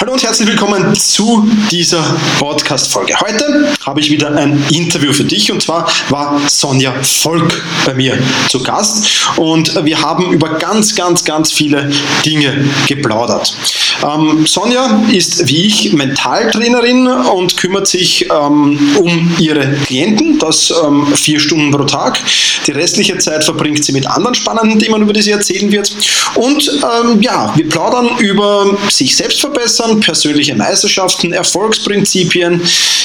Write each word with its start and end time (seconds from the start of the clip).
Hallo 0.00 0.12
und 0.12 0.22
herzlich 0.22 0.48
willkommen 0.48 0.94
zu 0.94 1.50
dieser 1.72 2.04
Podcast-Folge. 2.38 3.16
Heute 3.20 3.72
habe 3.84 3.98
ich 3.98 4.12
wieder 4.12 4.32
ein 4.32 4.64
Interview 4.70 5.12
für 5.12 5.24
dich 5.24 5.50
und 5.50 5.60
zwar 5.60 5.90
war 6.08 6.40
Sonja 6.46 6.94
Volk 7.02 7.60
bei 7.84 7.94
mir 7.94 8.16
zu 8.48 8.62
Gast 8.62 9.28
und 9.34 9.84
wir 9.84 10.00
haben 10.00 10.32
über 10.32 10.50
ganz, 10.50 10.94
ganz, 10.94 11.24
ganz 11.24 11.50
viele 11.50 11.90
Dinge 12.24 12.64
geplaudert. 12.86 13.56
Ähm, 14.04 14.46
Sonja 14.46 15.02
ist 15.10 15.48
wie 15.48 15.66
ich 15.66 15.92
Mentaltrainerin 15.92 17.08
und 17.08 17.56
kümmert 17.56 17.88
sich 17.88 18.30
ähm, 18.30 18.78
um 18.98 19.34
ihre 19.40 19.72
Klienten, 19.84 20.38
das 20.38 20.72
ähm, 20.86 21.08
vier 21.12 21.40
Stunden 21.40 21.72
pro 21.72 21.82
Tag. 21.82 22.20
Die 22.68 22.70
restliche 22.70 23.18
Zeit 23.18 23.42
verbringt 23.42 23.84
sie 23.84 23.90
mit 23.90 24.06
anderen 24.06 24.36
spannenden 24.36 24.78
Themen, 24.78 25.02
über 25.02 25.12
die 25.12 25.22
sie 25.22 25.32
erzählen 25.32 25.72
wird. 25.72 25.92
Und 26.36 26.70
ähm, 27.02 27.20
ja, 27.20 27.52
wir 27.56 27.68
plaudern 27.68 28.10
über 28.18 28.76
sich 28.88 29.16
selbst 29.16 29.40
verbessern 29.40 29.87
Mustern, 29.88 30.00
persönliche 30.00 30.54
Meisterschaften, 30.54 31.32
Erfolgsprinzipien, 31.32 32.60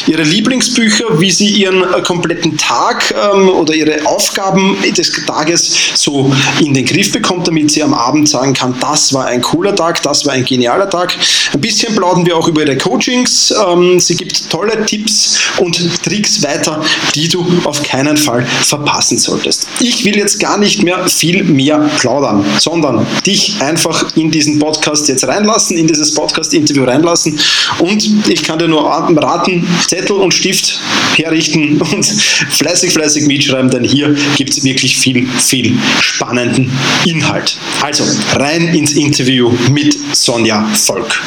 ihre 0.07 0.23
Lieblingsbücher, 0.23 1.19
wie 1.19 1.31
sie 1.31 1.49
ihren 1.49 1.81
äh, 1.83 2.01
kompletten 2.01 2.57
Tag 2.57 3.13
ähm, 3.33 3.49
oder 3.49 3.73
ihre 3.73 4.05
Aufgaben 4.05 4.77
des 4.97 5.11
Tages 5.25 5.91
so 5.95 6.33
in 6.59 6.73
den 6.73 6.85
Griff 6.85 7.11
bekommt, 7.11 7.47
damit 7.47 7.71
sie 7.71 7.83
am 7.83 7.93
Abend 7.93 8.27
sagen 8.27 8.53
kann, 8.53 8.75
das 8.79 9.13
war 9.13 9.27
ein 9.27 9.41
cooler 9.41 9.75
Tag, 9.75 10.01
das 10.03 10.25
war 10.25 10.33
ein 10.33 10.43
genialer 10.43 10.89
Tag. 10.89 11.15
Ein 11.53 11.61
bisschen 11.61 11.95
plaudern 11.95 12.25
wir 12.25 12.35
auch 12.35 12.47
über 12.47 12.61
ihre 12.61 12.77
Coachings. 12.77 13.53
Ähm, 13.67 13.99
sie 13.99 14.15
gibt 14.15 14.49
tolle 14.49 14.85
Tipps 14.85 15.39
und 15.59 16.03
Tricks 16.03 16.43
weiter, 16.43 16.83
die 17.15 17.27
du 17.27 17.45
auf 17.63 17.81
keinen 17.83 18.17
Fall 18.17 18.45
verpassen 18.45 19.17
solltest. 19.17 19.67
Ich 19.79 20.03
will 20.03 20.17
jetzt 20.17 20.39
gar 20.39 20.57
nicht 20.57 20.83
mehr 20.83 21.07
viel 21.07 21.43
mehr 21.43 21.77
plaudern, 21.99 22.45
sondern 22.59 23.05
dich 23.25 23.61
einfach 23.61 24.15
in 24.15 24.31
diesen 24.31 24.59
Podcast 24.59 25.07
jetzt 25.07 25.25
reinlassen, 25.27 25.77
in 25.77 25.87
dieses 25.87 26.13
Podcast-Interview 26.13 26.72
Interview 26.73 26.83
reinlassen. 26.83 27.39
Und 27.79 28.27
ich 28.29 28.43
kann 28.43 28.59
dir 28.59 28.67
nur 28.67 28.85
raten, 28.85 29.67
Zettel 29.87 30.17
und 30.17 30.33
Stift 30.33 30.79
herrichten 31.15 31.81
und 31.93 32.05
fleißig, 32.05 32.91
fleißig 32.91 33.25
mitschreiben, 33.25 33.69
denn 33.69 33.83
hier 33.83 34.15
gibt 34.37 34.51
es 34.51 34.63
wirklich 34.63 34.97
viel, 34.97 35.27
viel 35.27 35.77
spannenden 36.01 36.71
Inhalt. 37.05 37.57
Also 37.81 38.03
rein 38.35 38.73
ins 38.73 38.93
Interview 38.93 39.51
mit 39.69 39.97
Sonja 40.13 40.67
Volk. 40.73 41.21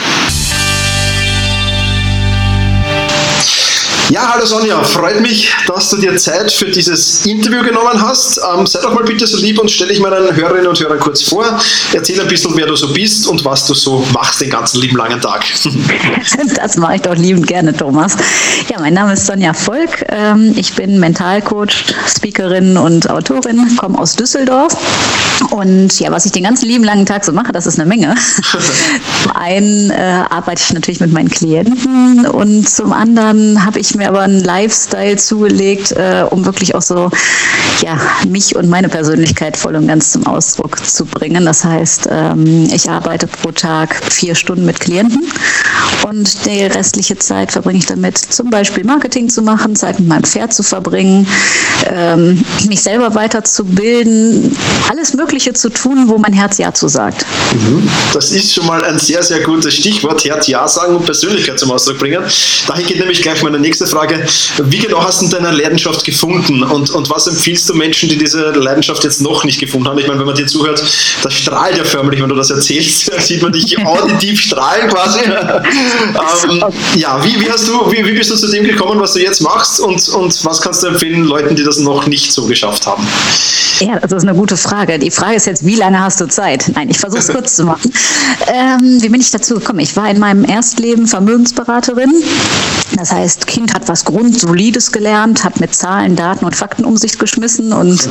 Ja, 4.08 4.32
hallo 4.32 4.46
Sonja, 4.46 4.84
freut 4.84 5.20
mich, 5.20 5.52
dass 5.66 5.90
du 5.90 5.96
dir 5.96 6.16
Zeit 6.16 6.52
für 6.52 6.66
dieses 6.66 7.26
Interview 7.26 7.64
genommen 7.64 8.00
hast. 8.00 8.38
Ähm, 8.38 8.64
sei 8.64 8.80
doch 8.80 8.94
mal 8.94 9.02
bitte 9.02 9.26
so 9.26 9.36
lieb 9.36 9.58
und 9.58 9.68
stelle 9.68 9.90
dich 9.90 9.98
meinen 9.98 10.34
Hörerinnen 10.36 10.68
und 10.68 10.78
Hörern 10.78 11.00
kurz 11.00 11.22
vor. 11.22 11.44
Erzähl 11.92 12.20
ein 12.20 12.28
bisschen, 12.28 12.56
wer 12.56 12.66
du 12.66 12.76
so 12.76 12.92
bist 12.92 13.26
und 13.26 13.44
was 13.44 13.66
du 13.66 13.74
so 13.74 14.06
machst 14.12 14.40
den 14.40 14.50
ganzen 14.50 14.80
lieben 14.80 14.96
langen 14.96 15.20
Tag. 15.20 15.44
Das 16.56 16.76
mache 16.76 16.96
ich 16.96 17.02
doch 17.02 17.14
liebend 17.14 17.46
gerne, 17.46 17.76
Thomas. 17.76 18.16
Ja, 18.70 18.78
mein 18.80 18.94
Name 18.94 19.14
ist 19.14 19.26
Sonja 19.26 19.52
Volk. 19.52 20.04
Ähm, 20.08 20.54
ich 20.56 20.74
bin 20.74 21.00
Mentalcoach, 21.00 21.84
Speakerin 22.08 22.76
und 22.76 23.10
Autorin, 23.10 23.76
komme 23.76 23.98
aus 23.98 24.14
Düsseldorf. 24.14 24.76
Und 25.50 25.98
ja, 26.00 26.10
was 26.10 26.26
ich 26.26 26.32
den 26.32 26.44
ganzen 26.44 26.66
lieben 26.66 26.84
langen 26.84 27.06
Tag 27.06 27.24
so 27.24 27.32
mache, 27.32 27.52
das 27.52 27.66
ist 27.66 27.78
eine 27.78 27.88
Menge. 27.88 28.14
Zum 29.22 29.32
einen 29.32 29.90
äh, 29.90 30.22
arbeite 30.30 30.62
ich 30.64 30.72
natürlich 30.72 31.00
mit 31.00 31.12
meinen 31.12 31.28
Klienten 31.28 32.26
und 32.26 32.68
zum 32.68 32.92
anderen 32.92 33.64
habe 33.64 33.78
ich 33.78 33.95
mir 33.96 34.08
aber 34.08 34.20
einen 34.20 34.40
Lifestyle 34.40 35.16
zugelegt, 35.16 35.92
äh, 35.92 36.24
um 36.30 36.44
wirklich 36.44 36.74
auch 36.74 36.82
so 36.82 37.10
ja, 37.82 37.98
mich 38.28 38.56
und 38.56 38.68
meine 38.68 38.88
Persönlichkeit 38.88 39.56
voll 39.56 39.76
und 39.76 39.86
ganz 39.86 40.12
zum 40.12 40.26
Ausdruck 40.26 40.84
zu 40.84 41.04
bringen. 41.04 41.44
Das 41.44 41.64
heißt, 41.64 42.08
ähm, 42.10 42.68
ich 42.72 42.88
arbeite 42.88 43.26
pro 43.26 43.52
Tag 43.52 43.94
vier 44.10 44.34
Stunden 44.34 44.64
mit 44.64 44.80
Klienten 44.80 45.30
und 46.08 46.46
die 46.46 46.64
restliche 46.64 47.18
Zeit 47.18 47.52
verbringe 47.52 47.78
ich 47.78 47.86
damit, 47.86 48.18
zum 48.18 48.50
Beispiel 48.50 48.84
Marketing 48.84 49.28
zu 49.28 49.42
machen, 49.42 49.76
Zeit 49.76 49.98
mit 49.98 50.08
meinem 50.08 50.24
Pferd 50.24 50.52
zu 50.52 50.62
verbringen, 50.62 51.26
ähm, 51.90 52.44
mich 52.68 52.82
selber 52.82 53.14
weiterzubilden, 53.14 54.56
alles 54.90 55.14
Mögliche 55.14 55.52
zu 55.52 55.68
tun, 55.70 56.04
wo 56.06 56.18
mein 56.18 56.32
Herz 56.32 56.58
Ja 56.58 56.72
zu 56.72 56.88
sagt. 56.88 57.26
Mhm. 57.52 57.88
Das 58.12 58.30
ist 58.30 58.54
schon 58.54 58.66
mal 58.66 58.84
ein 58.84 58.98
sehr, 58.98 59.22
sehr 59.22 59.40
gutes 59.40 59.74
Stichwort, 59.74 60.24
Herz 60.24 60.46
Ja 60.46 60.66
sagen 60.68 60.96
und 60.96 61.04
Persönlichkeit 61.04 61.58
zum 61.58 61.70
Ausdruck 61.70 61.98
bringen. 61.98 62.22
Dahin 62.66 62.86
geht 62.86 62.98
nämlich 62.98 63.22
gleich 63.22 63.42
meine 63.42 63.58
nächste 63.58 63.85
Frage. 63.86 64.26
Wie 64.64 64.78
genau 64.78 65.02
hast 65.02 65.22
du 65.22 65.28
deine 65.28 65.50
Leidenschaft 65.50 66.04
gefunden 66.04 66.62
und, 66.62 66.90
und 66.90 67.10
was 67.10 67.26
empfiehlst 67.26 67.68
du 67.68 67.74
Menschen, 67.74 68.08
die 68.08 68.16
diese 68.16 68.50
Leidenschaft 68.50 69.04
jetzt 69.04 69.20
noch 69.20 69.44
nicht 69.44 69.60
gefunden 69.60 69.88
haben? 69.88 69.98
Ich 69.98 70.06
meine, 70.06 70.18
wenn 70.18 70.26
man 70.26 70.36
dir 70.36 70.46
zuhört, 70.46 70.82
das 71.22 71.34
strahlt 71.34 71.76
ja 71.76 71.84
förmlich, 71.84 72.20
wenn 72.20 72.28
du 72.28 72.34
das 72.34 72.50
erzählst, 72.50 73.10
sieht 73.20 73.42
man 73.42 73.52
dich 73.52 73.76
auditiv 73.86 74.40
strahlen 74.40 74.88
quasi. 74.88 75.20
ähm, 75.24 76.64
ja, 76.94 77.22
wie, 77.24 77.40
wie, 77.40 77.50
hast 77.50 77.68
du, 77.68 77.90
wie, 77.90 78.04
wie 78.06 78.12
bist 78.12 78.30
du 78.30 78.36
zu 78.36 78.48
dem 78.48 78.64
gekommen, 78.64 79.00
was 79.00 79.14
du 79.14 79.20
jetzt 79.20 79.40
machst 79.40 79.80
und, 79.80 80.08
und 80.08 80.44
was 80.44 80.60
kannst 80.60 80.82
du 80.82 80.88
empfehlen 80.88 81.24
Leuten, 81.24 81.56
die 81.56 81.64
das 81.64 81.78
noch 81.78 82.06
nicht 82.06 82.32
so 82.32 82.46
geschafft 82.46 82.86
haben? 82.86 83.06
Ja, 83.80 84.00
das 84.00 84.12
ist 84.12 84.22
eine 84.22 84.36
gute 84.36 84.56
Frage. 84.56 84.98
Die 84.98 85.10
Frage 85.10 85.36
ist 85.36 85.46
jetzt, 85.46 85.64
wie 85.64 85.74
lange 85.74 86.00
hast 86.00 86.20
du 86.20 86.26
Zeit? 86.26 86.70
Nein, 86.74 86.88
ich 86.88 86.98
versuche 86.98 87.20
es 87.20 87.28
kurz 87.28 87.56
zu 87.56 87.64
machen. 87.64 87.92
Ähm, 88.46 89.02
wie 89.02 89.08
bin 89.08 89.20
ich 89.20 89.30
dazu 89.30 89.54
gekommen? 89.54 89.80
Ich 89.80 89.96
war 89.96 90.08
in 90.08 90.18
meinem 90.18 90.44
Erstleben 90.44 91.06
Vermögensberaterin. 91.06 92.10
Das 92.96 93.12
heißt, 93.12 93.46
Kind 93.46 93.74
hat 93.76 93.88
was 93.88 94.06
Grundsolides 94.06 94.90
gelernt, 94.90 95.44
hat 95.44 95.60
mit 95.60 95.74
Zahlen, 95.74 96.16
Daten 96.16 96.46
und 96.46 96.56
Fakten 96.56 96.86
um 96.86 96.96
sich 96.96 97.18
geschmissen 97.18 97.74
und 97.74 98.08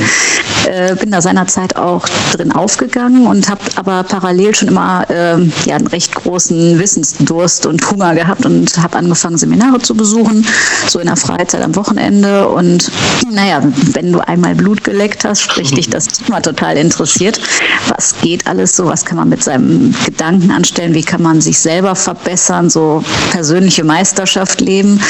äh, 0.68 0.96
bin 0.96 1.10
da 1.10 1.22
seinerzeit 1.22 1.76
auch 1.76 2.08
drin 2.34 2.52
aufgegangen 2.52 3.26
und 3.26 3.50
habe 3.50 3.62
aber 3.76 4.04
parallel 4.04 4.54
schon 4.54 4.68
immer 4.68 5.10
äh, 5.10 5.42
ja, 5.66 5.76
einen 5.76 5.88
recht 5.88 6.14
großen 6.14 6.78
Wissensdurst 6.78 7.66
und 7.66 7.90
Hunger 7.90 8.14
gehabt 8.14 8.46
und 8.46 8.78
habe 8.78 8.98
angefangen, 8.98 9.38
Seminare 9.38 9.80
zu 9.80 9.96
besuchen, 9.96 10.46
so 10.88 11.00
in 11.00 11.08
der 11.08 11.16
Freizeit 11.16 11.64
am 11.64 11.76
Wochenende. 11.76 12.48
Und 12.48 12.92
naja, 13.32 13.64
wenn 13.94 14.12
du 14.12 14.20
einmal 14.20 14.54
Blut 14.54 14.84
geleckt 14.84 15.26
hast, 15.26 15.42
sprich 15.42 15.72
dich 15.72 15.90
das 15.90 16.08
Thema 16.08 16.42
total 16.42 16.78
interessiert. 16.78 17.42
Was 17.88 18.14
geht 18.22 18.46
alles 18.46 18.76
so? 18.76 18.86
Was 18.86 19.04
kann 19.04 19.18
man 19.18 19.30
mit 19.30 19.44
seinem 19.44 19.96
Gedanken 20.06 20.52
anstellen? 20.52 20.94
Wie 20.94 21.04
kann 21.04 21.24
man 21.24 21.42
sich 21.42 21.58
selber 21.58 21.96
verbessern? 21.96 22.70
So 22.70 23.04
persönliche 23.32 23.84
Meisterschaft 23.84 24.62
leben. 24.62 25.02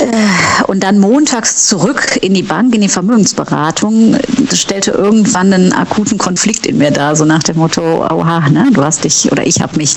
Äh, 0.00 0.64
und 0.66 0.82
dann 0.82 0.98
montags 0.98 1.66
zurück 1.66 2.18
in 2.20 2.34
die 2.34 2.42
Bank, 2.42 2.74
in 2.74 2.80
die 2.80 2.88
Vermögensberatung, 2.88 4.16
das 4.48 4.60
stellte 4.60 4.90
irgendwann 4.90 5.52
einen 5.52 5.72
akuten 5.72 6.18
Konflikt 6.18 6.66
in 6.66 6.78
mir 6.78 6.90
dar, 6.90 7.16
so 7.16 7.24
nach 7.24 7.42
dem 7.42 7.56
Motto, 7.56 7.82
oha, 7.82 8.48
ne, 8.50 8.68
du 8.72 8.82
hast 8.82 9.04
dich 9.04 9.30
oder 9.32 9.46
ich 9.46 9.60
habe 9.60 9.76
mich 9.76 9.96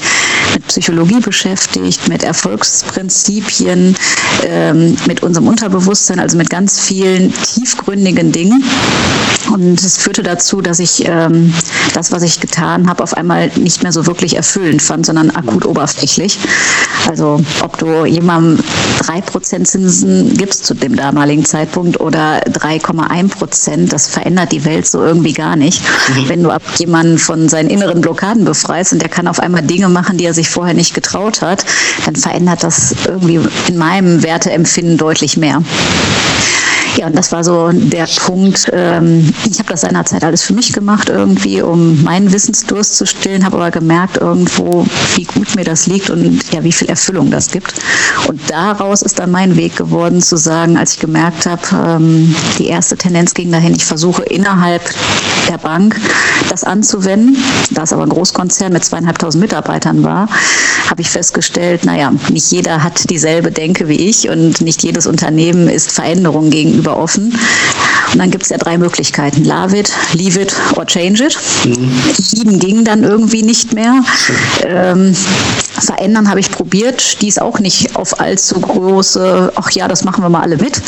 mit 0.53 0.67
Psychologie 0.67 1.19
beschäftigt, 1.19 2.07
mit 2.07 2.23
Erfolgsprinzipien, 2.23 3.95
ähm, 4.43 4.97
mit 5.07 5.23
unserem 5.23 5.47
Unterbewusstsein, 5.47 6.19
also 6.19 6.37
mit 6.37 6.49
ganz 6.49 6.79
vielen 6.79 7.33
tiefgründigen 7.33 8.31
Dingen. 8.31 8.63
Und 9.51 9.81
es 9.81 9.97
führte 9.97 10.21
dazu, 10.21 10.61
dass 10.61 10.79
ich 10.79 11.05
ähm, 11.07 11.53
das, 11.93 12.11
was 12.11 12.23
ich 12.23 12.39
getan 12.39 12.87
habe, 12.87 13.03
auf 13.03 13.15
einmal 13.15 13.49
nicht 13.55 13.81
mehr 13.83 13.91
so 13.91 14.05
wirklich 14.05 14.35
erfüllend 14.35 14.81
fand, 14.81 15.05
sondern 15.05 15.31
akut 15.31 15.65
oberflächlich. 15.65 16.37
Also 17.07 17.41
ob 17.61 17.77
du 17.77 18.05
jemandem 18.05 18.63
drei 18.99 19.21
Prozent 19.21 19.67
Zinsen 19.67 20.35
gibst 20.37 20.65
zu 20.65 20.73
dem 20.75 20.95
damaligen 20.95 21.45
Zeitpunkt 21.45 21.99
oder 21.99 22.41
3,1 22.43 23.29
Prozent, 23.29 23.93
das 23.93 24.07
verändert 24.07 24.51
die 24.51 24.65
Welt 24.65 24.87
so 24.87 25.03
irgendwie 25.03 25.33
gar 25.33 25.55
nicht. 25.55 25.81
Mhm. 25.81 26.29
Wenn 26.29 26.43
du 26.43 26.51
ab 26.51 26.61
jemanden 26.77 27.17
von 27.17 27.49
seinen 27.49 27.69
inneren 27.69 28.01
Blockaden 28.01 28.45
befreist 28.45 28.93
und 28.93 29.01
der 29.01 29.09
kann 29.09 29.27
auf 29.27 29.39
einmal 29.39 29.63
Dinge 29.63 29.89
machen, 29.89 30.17
die 30.17 30.25
er 30.25 30.33
sich 30.33 30.38
vorher 30.47 30.73
nicht 30.73 30.93
getraut 30.93 31.41
hat, 31.41 31.65
dann 32.05 32.15
verändert 32.15 32.63
das 32.63 32.95
irgendwie 33.05 33.39
in 33.67 33.77
meinem 33.77 34.23
Werteempfinden 34.23 34.97
deutlich 34.97 35.35
mehr. 35.35 35.61
Ja, 36.97 37.07
und 37.07 37.15
das 37.15 37.31
war 37.31 37.43
so 37.43 37.69
der 37.71 38.07
Punkt. 38.25 38.69
Ähm, 38.73 39.33
ich 39.49 39.59
habe 39.59 39.69
das 39.69 39.81
seinerzeit 39.81 40.23
alles 40.23 40.43
für 40.43 40.53
mich 40.53 40.73
gemacht, 40.73 41.09
irgendwie, 41.09 41.61
um 41.61 42.03
meinen 42.03 42.31
Wissensdurst 42.33 42.95
zu 42.95 43.05
stillen, 43.05 43.45
habe 43.45 43.57
aber 43.57 43.71
gemerkt 43.71 44.17
irgendwo, 44.17 44.85
wie 45.15 45.23
gut 45.23 45.55
mir 45.55 45.63
das 45.63 45.87
liegt 45.87 46.09
und 46.09 46.41
ja, 46.51 46.63
wie 46.63 46.71
viel 46.71 46.89
Erfüllung 46.89 47.31
das 47.31 47.51
gibt. 47.51 47.73
Und 48.27 48.41
daraus 48.49 49.01
ist 49.01 49.19
dann 49.19 49.31
mein 49.31 49.55
Weg 49.55 49.75
geworden, 49.77 50.21
zu 50.21 50.35
sagen, 50.35 50.77
als 50.77 50.93
ich 50.93 50.99
gemerkt 50.99 51.45
habe, 51.45 51.61
ähm, 51.73 52.35
die 52.57 52.67
erste 52.67 52.97
Tendenz 52.97 53.33
ging 53.33 53.51
dahin, 53.51 53.73
ich 53.75 53.85
versuche 53.85 54.23
innerhalb 54.23 54.81
der 55.49 55.57
Bank 55.57 55.95
das 56.49 56.63
anzuwenden. 56.63 57.37
Da 57.71 57.83
es 57.83 57.93
aber 57.93 58.03
ein 58.03 58.09
Großkonzern 58.09 58.73
mit 58.73 58.83
zweieinhalbtausend 58.83 59.41
Mitarbeitern 59.41 60.03
war, 60.03 60.27
habe 60.89 61.01
ich 61.01 61.09
festgestellt, 61.09 61.85
naja, 61.85 62.11
nicht 62.29 62.51
jeder 62.51 62.83
hat 62.83 63.09
dieselbe 63.09 63.51
Denke 63.51 63.87
wie 63.87 64.09
ich 64.09 64.29
und 64.29 64.61
nicht 64.61 64.83
jedes 64.83 65.07
Unternehmen 65.07 65.69
ist 65.69 65.91
Veränderung 65.91 66.49
gegenüber 66.49 66.78
gegenüber 66.79 66.97
offen. 66.97 67.37
Und 68.11 68.17
dann 68.17 68.31
gibt 68.31 68.43
es 68.43 68.49
ja 68.49 68.57
drei 68.57 68.77
Möglichkeiten. 68.77 69.45
Love 69.45 69.77
it, 69.77 69.91
leave 70.13 70.39
it 70.41 70.55
or 70.75 70.85
change 70.85 71.23
it. 71.23 71.37
Mhm. 71.65 71.91
Lieben 72.31 72.59
ging 72.59 72.83
dann 72.83 73.03
irgendwie 73.03 73.43
nicht 73.43 73.73
mehr. 73.73 74.03
Ähm, 74.63 75.15
verändern 75.79 76.29
habe 76.29 76.39
ich 76.39 76.51
probiert, 76.51 77.01
stieß 77.01 77.37
auch 77.37 77.59
nicht 77.59 77.95
auf 77.95 78.19
allzu 78.19 78.59
große, 78.59 79.53
ach 79.55 79.71
ja, 79.71 79.87
das 79.87 80.03
machen 80.03 80.23
wir 80.23 80.29
mal 80.29 80.41
alle 80.41 80.57
mit. 80.57 80.81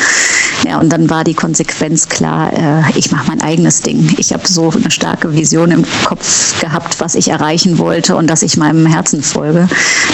Ja, 0.66 0.80
und 0.80 0.90
dann 0.90 1.10
war 1.10 1.24
die 1.24 1.34
Konsequenz 1.34 2.08
klar, 2.08 2.52
äh, 2.54 2.84
ich 2.96 3.12
mache 3.12 3.28
mein 3.28 3.42
eigenes 3.42 3.82
Ding. 3.82 4.14
Ich 4.18 4.32
habe 4.32 4.48
so 4.48 4.70
eine 4.70 4.92
starke 4.92 5.34
Vision 5.34 5.72
im 5.72 5.86
Kopf 6.06 6.60
gehabt, 6.60 7.00
was 7.00 7.16
ich 7.16 7.30
erreichen 7.30 7.80
wollte 7.80 8.16
und 8.16 8.28
dass 8.28 8.44
ich 8.44 8.58
meinem 8.58 8.86
Herzen 8.86 9.24
folge, 9.24 9.68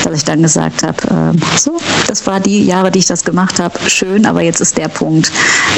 dass 0.03 0.13
ich 0.13 0.23
dann 0.23 0.41
gesagt 0.41 0.83
habe, 0.83 1.33
äh, 1.35 1.57
so, 1.57 1.77
das 2.07 2.25
war 2.27 2.39
die 2.39 2.63
Jahre, 2.65 2.91
die 2.91 2.99
ich 2.99 3.07
das 3.07 3.25
gemacht 3.25 3.59
habe, 3.59 3.77
schön, 3.89 4.25
aber 4.25 4.41
jetzt 4.41 4.61
ist 4.61 4.77
der 4.77 4.87
Punkt, 4.87 5.31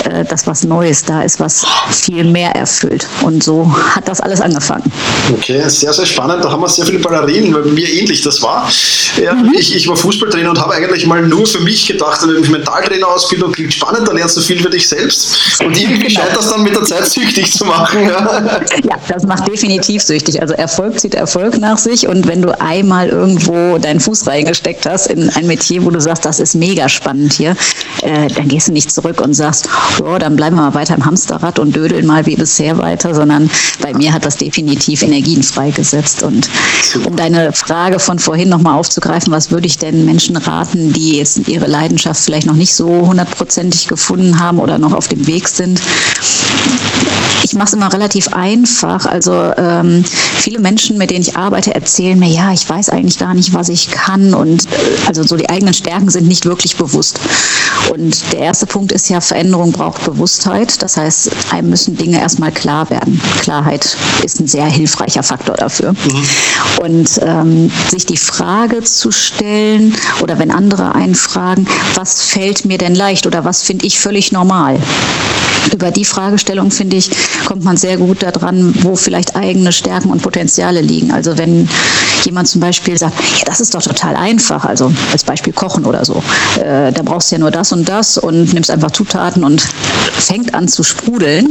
äh, 0.06 0.26
dass 0.26 0.48
was 0.48 0.64
Neues 0.64 1.04
da 1.04 1.22
ist, 1.22 1.40
was 1.40 1.66
viel 1.90 2.24
mehr 2.24 2.52
erfüllt. 2.56 3.08
Und 3.22 3.44
so 3.44 3.74
hat 3.96 4.08
das 4.08 4.22
alles 4.22 4.42
angefangen. 4.42 4.92
Okay, 5.34 5.62
sehr, 5.68 5.94
sehr 5.94 6.06
spannend. 6.06 6.44
Da 6.44 6.52
haben 6.52 6.62
wir 6.62 6.70
sehr 6.70 6.86
viele 6.86 7.00
Parallelen, 7.00 7.54
weil 7.54 7.64
mir 7.64 7.88
ähnlich 7.88 8.22
das 8.22 8.42
war. 8.42 8.70
Ja, 9.22 9.34
mhm. 9.34 9.54
ich, 9.58 9.76
ich 9.76 9.88
war 9.88 9.96
Fußballtrainer 9.96 10.52
und 10.52 10.60
habe 10.60 10.74
eigentlich 10.74 11.06
mal 11.06 11.22
nur 11.22 11.46
für 11.46 11.60
mich 11.60 11.88
gedacht, 11.88 12.24
eine 12.24 12.40
Mentaltrainerausbildung 12.40 13.52
klingt 13.52 13.74
spannend, 13.74 14.08
da 14.08 14.14
lernst 14.14 14.38
du 14.38 14.42
viel 14.42 14.62
für 14.62 14.70
dich 14.70 14.88
selbst. 14.88 15.62
Und 15.64 15.78
irgendwie 15.78 16.08
genau. 16.08 16.22
scheint 16.22 16.36
das 16.36 16.50
dann 16.50 16.64
mit 16.64 16.76
der 16.76 16.86
Zeit 16.86 17.06
süchtig 17.06 17.52
zu 17.52 17.66
machen. 17.66 18.04
Ja. 18.04 18.62
ja, 18.84 18.96
das 19.08 19.24
macht 19.24 19.48
definitiv 19.48 20.02
süchtig. 20.02 20.42
Also 20.42 20.54
Erfolg 20.54 21.00
zieht 21.00 21.16
Erfolg 21.16 21.58
nach 21.60 21.78
sich 21.78 22.08
und 22.08 22.28
wenn 22.28 22.42
du 22.42 22.60
einmal 22.60 23.10
irgendwo 23.10 23.78
deinen 23.78 24.00
Fuß 24.00 24.28
reingesteckt 24.28 24.86
hast 24.86 25.08
in 25.08 25.30
ein 25.30 25.48
Metier, 25.48 25.84
wo 25.84 25.90
du 25.90 26.00
sagst, 26.00 26.26
das 26.26 26.40
ist 26.40 26.56
mega 26.56 26.90
spannend 26.90 27.34
hier, 27.34 27.56
äh, 28.02 28.28
dann 28.28 28.48
gehst 28.48 28.68
du 28.68 28.72
nicht 28.72 28.92
zurück 28.92 29.22
und 29.22 29.34
sagst, 29.34 29.70
oh, 30.02 30.18
dann 30.18 30.36
bleiben 30.36 30.56
wir 30.56 30.64
mal 30.64 30.74
weiter 30.74 30.96
im 30.96 31.06
Hamsterrad 31.06 31.60
und 31.60 31.76
dödeln 31.76 32.06
mal 32.06 32.26
wie 32.26 32.36
bisher 32.36 32.78
weiter, 32.78 33.14
sondern 33.14 33.50
bei 33.82 33.94
mir 33.94 34.14
hat 34.14 34.26
das 34.26 34.38
definitiv 34.38 35.02
Energien 35.02 35.44
freigesetzt. 35.44 36.24
Und 36.24 36.50
um 37.06 37.16
deine 37.16 37.52
Frage 37.54 38.00
von 38.00 38.20
vorhin 38.20 38.50
nochmal 38.50 38.78
aufzugreifen, 38.78 39.32
was 39.32 39.52
würde 39.52 39.68
ich 39.68 39.78
denn 39.78 40.06
Menschen 40.06 40.38
raten, 40.38 40.94
die 40.94 41.18
jetzt 41.18 41.48
ihre 41.48 41.68
Leidenschaft 41.68 42.24
vielleicht 42.24 42.48
noch 42.48 42.56
nicht 42.56 42.74
so 42.74 43.08
hundertprozentig 43.08 43.88
gefunden 43.88 44.40
haben 44.40 44.60
oder 44.60 44.78
noch 44.78 44.94
auf 44.94 45.08
dem 45.08 45.28
Weg 45.28 45.48
sind? 45.48 45.82
Ich 47.44 47.54
mache 47.54 47.68
es 47.68 47.74
immer 47.74 47.92
relativ 47.92 48.28
einfach. 48.30 49.06
Also 49.06 49.34
ähm, 49.58 50.04
viele 50.06 50.60
Menschen, 50.60 50.98
mit 50.98 51.10
denen 51.10 51.22
ich 51.22 51.38
arbeite, 51.38 51.74
erzählen 51.74 52.20
mir, 52.20 52.30
ja, 52.30 52.52
ich 52.52 52.68
weiß 52.68 52.90
eigentlich 52.90 53.18
gar 53.18 53.34
nicht, 53.34 53.54
was 53.54 53.70
ich 53.70 53.90
kann 53.92 54.34
und 54.34 54.66
äh, 54.66 55.08
also 55.08 55.24
so 55.24 55.36
die 55.36 55.50
eigenen 55.50 55.74
Stärken 55.74 56.10
sind 56.10 56.28
nicht 56.28 56.46
wirklich 56.46 56.76
bewusst. 56.78 57.20
Und 57.90 58.34
der 58.34 58.40
erste 58.40 58.66
Punkt 58.66 58.92
ist 58.92 59.10
ja, 59.10 59.22
Veränderung 59.22 59.72
braucht 59.72 60.04
Bewusstheit. 60.06 60.82
Das 60.82 60.98
heißt, 60.98 61.32
einem 61.52 61.70
müssen 61.70 61.96
Dinge 61.98 62.20
erstmal 62.20 62.52
klar 62.52 62.90
werden. 62.90 63.22
Klarheit 63.42 63.98
ist 64.24 64.40
ein 64.40 64.48
sehr 64.48 64.66
hilfreicher 64.66 65.24
Faktor 65.24 65.56
dafür. 65.56 65.94
Mhm. 65.94 66.24
Und 66.82 67.20
ähm, 67.24 67.72
sich 67.90 68.06
die 68.06 68.18
Frage 68.18 68.84
zu 68.84 69.12
stellen 69.12 69.96
oder 70.22 70.40
wenn 70.40 70.52
andere 70.52 70.94
einen 70.94 71.16
fragen, 71.16 71.68
was 71.96 72.22
fällt 72.22 72.66
mir 72.66 72.78
denn 72.78 72.96
leicht 72.96 73.26
oder 73.26 73.46
was 73.46 73.64
finde 73.64 73.86
ich 73.86 74.00
völlig 74.00 74.32
normal? 74.32 74.80
Über 75.74 75.92
die 75.92 76.06
Fragestellung, 76.06 76.59
finde 76.70 76.98
ich, 76.98 77.10
kommt 77.46 77.64
man 77.64 77.78
sehr 77.78 77.98
gut 77.98 78.22
daran, 78.22 78.74
wo 78.84 78.96
vielleicht 78.96 79.36
eigene 79.36 79.72
Stärken 79.72 80.12
und 80.12 80.22
Potenziale 80.22 80.82
liegen. 80.82 81.12
Also 81.12 81.38
wenn 81.38 81.68
jemand 82.24 82.48
zum 82.48 82.62
Beispiel 82.62 82.98
sagt, 82.98 83.20
ja, 83.20 83.46
das 83.46 83.60
ist 83.60 83.74
doch 83.74 83.82
total 83.82 84.16
einfach, 84.16 84.66
also 84.66 84.92
als 85.12 85.24
Beispiel 85.24 85.54
Kochen 85.54 85.86
oder 85.86 86.04
so, 86.06 86.22
äh, 86.62 86.92
da 86.92 87.02
brauchst 87.04 87.32
du 87.32 87.36
ja 87.36 87.40
nur 87.40 87.52
das 87.52 87.72
und 87.72 87.88
das 87.88 88.18
und 88.18 88.54
nimmst 88.54 88.70
einfach 88.70 88.92
Zutaten 88.92 89.44
und 89.44 89.62
fängt 89.62 90.54
an 90.54 90.68
zu 90.68 90.84
sprudeln, 90.84 91.48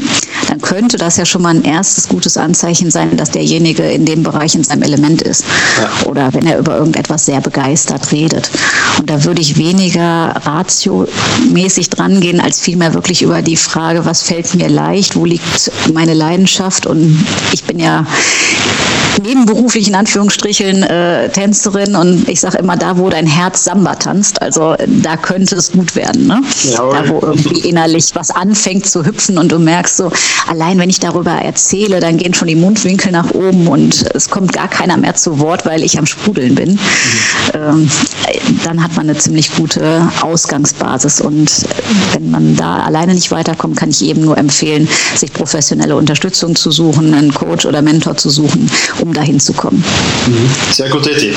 dann 0.49 0.61
könnte 0.61 0.97
das 0.97 1.17
ja 1.17 1.27
schon 1.27 1.43
mal 1.43 1.55
ein 1.55 1.65
erstes 1.65 2.09
gutes 2.09 2.37
Anzeichen 2.37 2.91
sein, 2.91 3.17
dass 3.17 3.31
derjenige 3.31 3.83
in 3.83 4.05
dem 4.05 4.23
Bereich 4.23 4.55
in 4.55 4.65
seinem 4.65 4.83
Element 4.83 5.23
ist. 5.23 5.45
Ja. 5.81 6.07
Oder 6.09 6.33
wenn 6.33 6.47
er 6.47 6.59
über 6.59 6.77
irgendetwas 6.77 7.27
sehr 7.27 7.41
begeistert 7.41 8.13
redet. 8.13 8.51
Und 8.99 9.11
da 9.11 9.25
würde 9.25 9.41
ich 9.41 9.57
weniger 9.57 10.35
ratiomäßig 10.45 11.91
dran 11.91 12.21
gehen, 12.21 12.41
als 12.41 12.61
vielmehr 12.61 12.95
wirklich 12.95 13.23
über 13.23 13.43
die 13.43 13.57
Frage, 13.57 14.05
was 14.05 14.23
fällt 14.23 14.55
mir 14.55 14.69
leicht, 14.69 14.98
wo 15.15 15.25
liegt 15.25 15.71
meine 15.93 16.15
Leidenschaft. 16.15 16.87
Und 16.87 17.25
ich 17.53 17.65
bin 17.65 17.79
ja 17.79 18.07
nebenberuflich 19.23 19.89
in 19.89 19.95
Anführungsstrichen 19.95 20.83
äh, 20.83 21.29
Tänzerin 21.31 21.97
und 21.97 22.29
ich 22.29 22.41
sage 22.41 22.59
immer, 22.59 22.77
da 22.77 22.99
wo 22.99 23.09
dein 23.09 23.27
Herz 23.27 23.65
Samba 23.65 23.95
tanzt, 23.95 24.41
also 24.43 24.77
da 24.87 25.17
könnte 25.17 25.57
es 25.57 25.73
gut 25.73 25.95
werden. 25.95 26.27
Ne? 26.27 26.41
Da 26.77 27.09
wo 27.09 27.21
irgendwie 27.21 27.69
innerlich 27.69 28.11
was 28.15 28.31
anfängt 28.31 28.87
zu 28.87 29.05
hüpfen 29.05 29.39
und 29.39 29.53
du 29.53 29.59
merkst 29.59 29.97
so, 29.97 30.11
allein 30.47 30.79
wenn 30.79 30.91
ich 30.91 31.01
darüber 31.01 31.33
erzähle, 31.33 32.01
dann 32.01 32.17
gehen 32.17 32.35
schon 32.35 32.49
die 32.49 32.55
Mundwinkel 32.55 33.13
nach 33.13 33.31
oben 33.33 33.67
und 33.67 34.05
es 34.15 34.31
kommt 34.31 34.53
gar 34.53 34.69
keiner 34.69 34.97
mehr 34.97 35.15
zu 35.15 35.39
Wort, 35.41 35.67
weil 35.67 35.83
ich 35.83 35.99
am 35.99 36.07
Sprudeln 36.07 36.55
bin. 36.55 36.73
Mhm. 36.73 36.79
Ähm, 37.55 37.91
dann 38.65 38.83
hat 38.83 38.97
man 38.97 39.09
eine 39.09 39.19
ziemlich 39.19 39.55
gute 39.55 40.09
Ausgangsbasis 40.21 41.21
und 41.21 41.51
wenn 42.13 42.31
man 42.31 42.57
da 42.57 42.81
alleine 42.81 43.15
nicht 43.15 43.31
weiterkommt, 43.31 43.77
kann 43.77 43.91
ich 43.91 44.03
eben 44.03 44.23
nur 44.23 44.39
empfehlen, 44.39 44.88
sich 45.15 45.33
professionelle 45.33 45.97
Unterstützung 45.97 46.55
zu 46.57 46.71
suchen, 46.71 47.15
einen 47.15 47.33
Coach 47.33 47.67
oder 47.67 47.83
Mentor 47.83 48.17
zu 48.17 48.31
suchen, 48.31 48.71
um 49.01 49.13
dahin 49.13 49.41
zu 49.41 49.53
kommen. 49.53 49.83
Mhm. 50.27 50.51
Sehr 50.73 50.89
gute 50.89 51.11
Idee. 51.11 51.35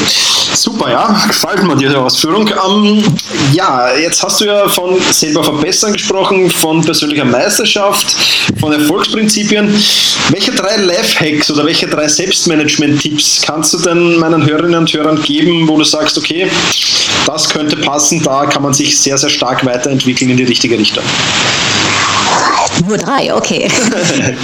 Super, 0.53 0.91
ja, 0.91 1.25
gefällt 1.27 1.63
mir 1.63 1.75
diese 1.75 1.97
Ausführung. 1.97 2.49
Ähm, 2.49 3.03
ja, 3.53 3.95
jetzt 3.95 4.21
hast 4.21 4.41
du 4.41 4.45
ja 4.45 4.67
von 4.67 4.97
selber 5.11 5.43
verbessern 5.43 5.93
gesprochen, 5.93 6.49
von 6.49 6.83
persönlicher 6.83 7.25
Meisterschaft, 7.25 8.15
von 8.59 8.73
Erfolgsprinzipien. 8.73 9.73
Welche 10.29 10.51
drei 10.51 10.77
Lifehacks 10.77 11.49
oder 11.51 11.65
welche 11.65 11.87
drei 11.87 12.07
Selbstmanagement-Tipps 12.07 13.41
kannst 13.41 13.73
du 13.73 13.77
denn 13.79 14.19
meinen 14.19 14.45
Hörerinnen 14.45 14.79
und 14.79 14.93
Hörern 14.93 15.21
geben, 15.21 15.67
wo 15.67 15.77
du 15.77 15.83
sagst, 15.83 16.17
okay, 16.17 16.49
das 17.25 17.49
könnte 17.49 17.77
passen, 17.77 18.21
da 18.23 18.45
kann 18.45 18.63
man 18.63 18.73
sich 18.73 18.99
sehr, 18.99 19.17
sehr 19.17 19.29
stark 19.29 19.65
weiterentwickeln 19.65 20.31
in 20.31 20.37
die 20.37 20.43
richtige 20.43 20.77
Richtung? 20.77 21.03
Nur 22.87 22.97
drei, 22.97 23.33
okay. 23.33 23.67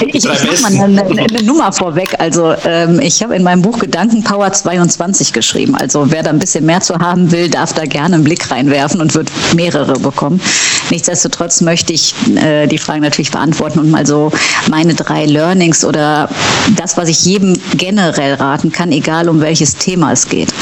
Ich, 0.07 0.25
ich 0.25 0.61
mache 0.61 0.73
mal 0.73 0.83
eine, 0.83 1.05
eine, 1.05 1.43
Nummer 1.43 1.71
vorweg. 1.71 2.15
Also 2.19 2.53
ähm, 2.65 2.99
ich 2.99 3.21
habe 3.21 3.35
in 3.35 3.43
meinem 3.43 3.61
Buch 3.61 3.79
Gedankenpower 3.79 4.51
22 4.51 5.33
geschrieben. 5.33 5.75
Also 5.75 6.11
wer 6.11 6.23
da 6.23 6.29
ein 6.29 6.39
bisschen 6.39 6.65
mehr 6.65 6.81
zu 6.81 6.95
haben 6.95 7.31
will, 7.31 7.49
darf 7.49 7.73
da 7.73 7.85
gerne 7.85 8.15
einen 8.15 8.23
Blick 8.23 8.49
reinwerfen 8.49 9.01
und 9.01 9.13
wird 9.15 9.31
mehrere 9.55 9.99
bekommen. 9.99 10.41
Nichtsdestotrotz 10.89 11.61
möchte 11.61 11.93
ich 11.93 12.13
äh, 12.35 12.67
die 12.67 12.77
Fragen 12.77 13.01
natürlich 13.01 13.31
beantworten 13.31 13.79
und 13.79 13.91
mal 13.91 14.05
so 14.05 14.31
meine 14.69 14.93
drei 14.93 15.25
Learnings 15.25 15.83
oder 15.83 16.29
das, 16.75 16.97
was 16.97 17.09
ich 17.09 17.23
jedem 17.25 17.59
generell 17.75 18.35
raten 18.35 18.71
kann, 18.71 18.91
egal 18.91 19.29
um 19.29 19.41
welches 19.41 19.75
Thema 19.75 20.11
es 20.11 20.27
geht. 20.27 20.53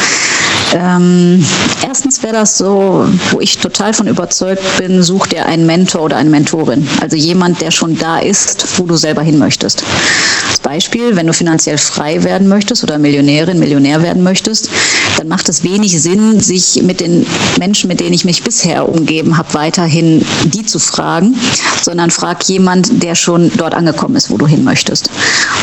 Ähm, 0.75 1.45
erstens 1.87 2.21
wäre 2.21 2.33
das 2.33 2.57
so, 2.57 3.07
wo 3.31 3.39
ich 3.39 3.59
total 3.59 3.93
von 3.93 4.07
überzeugt 4.07 4.61
bin, 4.77 5.01
such 5.01 5.27
dir 5.27 5.45
einen 5.45 5.65
Mentor 5.65 6.01
oder 6.01 6.17
eine 6.17 6.29
Mentorin. 6.29 6.85
Also 7.01 7.15
jemand, 7.15 7.61
der 7.61 7.71
schon 7.71 7.97
da 7.97 8.19
ist, 8.19 8.77
wo 8.77 8.83
du 8.83 8.95
selber 8.97 9.21
hin 9.21 9.37
möchtest. 9.37 9.85
Beispiel, 10.75 11.15
wenn 11.15 11.25
du 11.25 11.31
finanziell 11.31 11.77
frei 11.77 12.23
werden 12.23 12.49
möchtest 12.49 12.83
oder 12.83 12.97
Millionärin, 12.97 13.59
Millionär 13.59 14.03
werden 14.03 14.23
möchtest, 14.23 14.69
dann 15.17 15.29
macht 15.29 15.47
es 15.47 15.63
wenig 15.63 16.01
Sinn, 16.01 16.41
sich 16.41 16.83
mit 16.83 16.99
den 16.99 17.25
Menschen, 17.57 17.87
mit 17.87 18.01
denen 18.01 18.13
ich 18.13 18.25
mich 18.25 18.43
bisher 18.43 18.89
umgeben 18.89 19.37
habe, 19.37 19.53
weiterhin 19.53 20.25
die 20.43 20.65
zu 20.65 20.79
fragen, 20.79 21.35
sondern 21.81 22.11
frag 22.11 22.43
jemand, 22.49 23.01
der 23.03 23.15
schon 23.15 23.51
dort 23.55 23.73
angekommen 23.73 24.17
ist, 24.17 24.29
wo 24.29 24.37
du 24.37 24.47
hin 24.47 24.65
möchtest. 24.65 25.09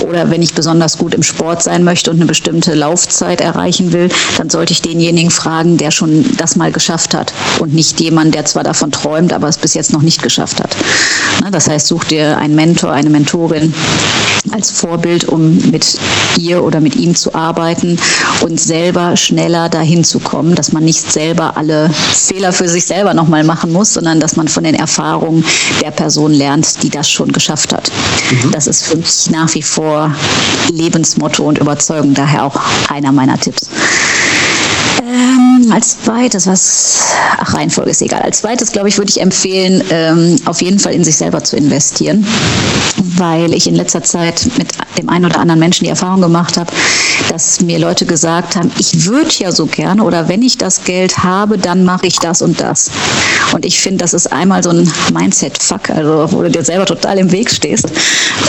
Oder 0.09 0.31
wenn 0.31 0.40
ich 0.40 0.54
besonders 0.54 0.97
gut 0.97 1.12
im 1.12 1.23
Sport 1.23 1.62
sein 1.62 1.85
möchte 1.85 2.11
und 2.11 2.16
eine 2.16 2.25
bestimmte 2.25 2.73
Laufzeit 2.73 3.42
erreichen 3.42 3.92
will, 3.92 4.09
dann 4.38 4.49
sollte 4.49 4.73
ich 4.73 4.81
den 4.81 4.92
denjenigen 4.92 5.31
fragen, 5.31 5.76
der 5.76 5.90
schon 5.90 6.25
das 6.37 6.57
mal 6.57 6.73
geschafft 6.73 7.12
hat 7.12 7.35
und 7.59 7.75
nicht 7.75 8.00
jemand, 8.00 8.35
der 8.35 8.45
zwar 8.47 8.62
davon 8.62 8.92
träumt, 8.92 9.33
aber 9.35 9.49
es 9.49 9.59
bis 9.59 9.75
jetzt 9.75 9.92
noch 9.92 10.02
nicht 10.02 10.23
geschafft 10.23 10.59
hat. 10.62 10.75
Das 11.50 11.69
heißt, 11.69 11.87
such 11.87 12.04
dir 12.04 12.38
einen 12.38 12.54
Mentor, 12.54 12.92
eine 12.92 13.11
Mentorin 13.11 13.75
als 14.50 14.71
Vorbild, 14.71 15.02
um 15.29 15.57
mit 15.71 15.99
ihr 16.39 16.63
oder 16.63 16.81
mit 16.81 16.97
ihm 16.97 17.15
zu 17.15 17.35
arbeiten 17.35 17.99
und 18.41 18.61
selber 18.61 19.17
schneller 19.17 19.69
dahin 19.69 20.05
zu 20.05 20.19
kommen, 20.21 20.55
dass 20.55 20.73
man 20.73 20.85
nicht 20.85 21.13
selber 21.13 21.57
alle 21.57 21.91
Fehler 21.91 22.53
für 22.53 22.69
sich 22.69 22.85
selber 22.85 23.15
nochmal 23.15 23.45
machen 23.45 23.73
muss, 23.73 23.95
sondern 23.95 24.21
dass 24.21 24.37
man 24.37 24.49
von 24.49 24.65
den 24.65 24.75
Erfahrungen 24.75 25.45
der 25.83 25.91
Person 25.91 26.33
lernt, 26.33 26.83
die 26.83 26.91
das 26.91 27.11
schon 27.11 27.33
geschafft 27.33 27.73
hat. 27.73 27.91
Mhm. 28.31 28.51
Das 28.53 28.67
ist 28.67 28.85
für 28.85 28.97
mich 28.97 29.31
nach 29.31 29.53
wie 29.55 29.63
vor 29.63 30.15
Lebensmotto 30.71 31.43
und 31.45 31.59
Überzeugung, 31.59 32.15
daher 32.15 32.45
auch 32.45 32.57
einer 32.89 33.13
meiner 33.13 33.39
Tipps. 33.39 33.69
Ähm, 35.62 35.73
als 35.73 36.02
zweites, 36.02 36.47
was, 36.47 37.14
ach, 37.38 37.54
Reihenfolge 37.54 37.90
ist 37.90 38.02
egal. 38.02 38.23
Als 38.23 38.38
zweites, 38.38 38.73
glaube 38.73 38.88
ich, 38.88 38.99
würde 38.99 39.11
ich 39.11 39.21
empfehlen, 39.21 39.83
ähm, 39.90 40.37
auf 40.45 40.62
jeden 40.62 40.78
Fall 40.78 40.95
in 40.95 41.04
sich 41.04 41.16
selber 41.16 41.42
zu 41.45 41.57
investieren, 41.57 42.26
weil 43.16 43.54
ich 43.54 43.66
in 43.66 43.75
letzter 43.75 44.02
Zeit 44.02 44.49
mit 44.59 44.69
dem 44.99 45.09
einen 45.09 45.26
oder 45.26 45.38
anderen 45.38 45.61
Menschen 45.61 45.85
die 45.85 45.90
Erfahrung 45.90 46.21
gemacht 46.21 46.57
habe, 46.57 46.73
dass 47.31 47.61
mir 47.61 47.78
Leute 47.78 48.07
gesagt 48.07 48.57
haben, 48.57 48.71
ich 48.78 49.07
würde 49.07 49.31
ja 49.38 49.52
so 49.52 49.66
gerne 49.66 50.02
oder 50.02 50.28
wenn 50.28 50.42
ich 50.42 50.59
das 50.59 50.85
Geld 50.85 51.19
habe, 51.19 51.59
dann 51.59 51.85
mache 51.85 52.07
ich 52.07 52.19
das 52.19 52.42
und 52.42 52.61
das. 52.61 52.90
Und 53.52 53.64
ich 53.64 53.81
finde, 53.81 53.99
das 53.99 54.14
ist 54.14 54.33
einmal 54.33 54.62
so 54.62 54.71
ein 54.71 54.90
Mindset-Fuck, 55.12 55.90
also 55.90 56.26
wo 56.33 56.42
du 56.42 56.50
dir 56.50 56.64
selber 56.64 56.87
total 56.87 57.19
im 57.19 57.33
Weg 57.33 57.50
stehst, 57.50 57.87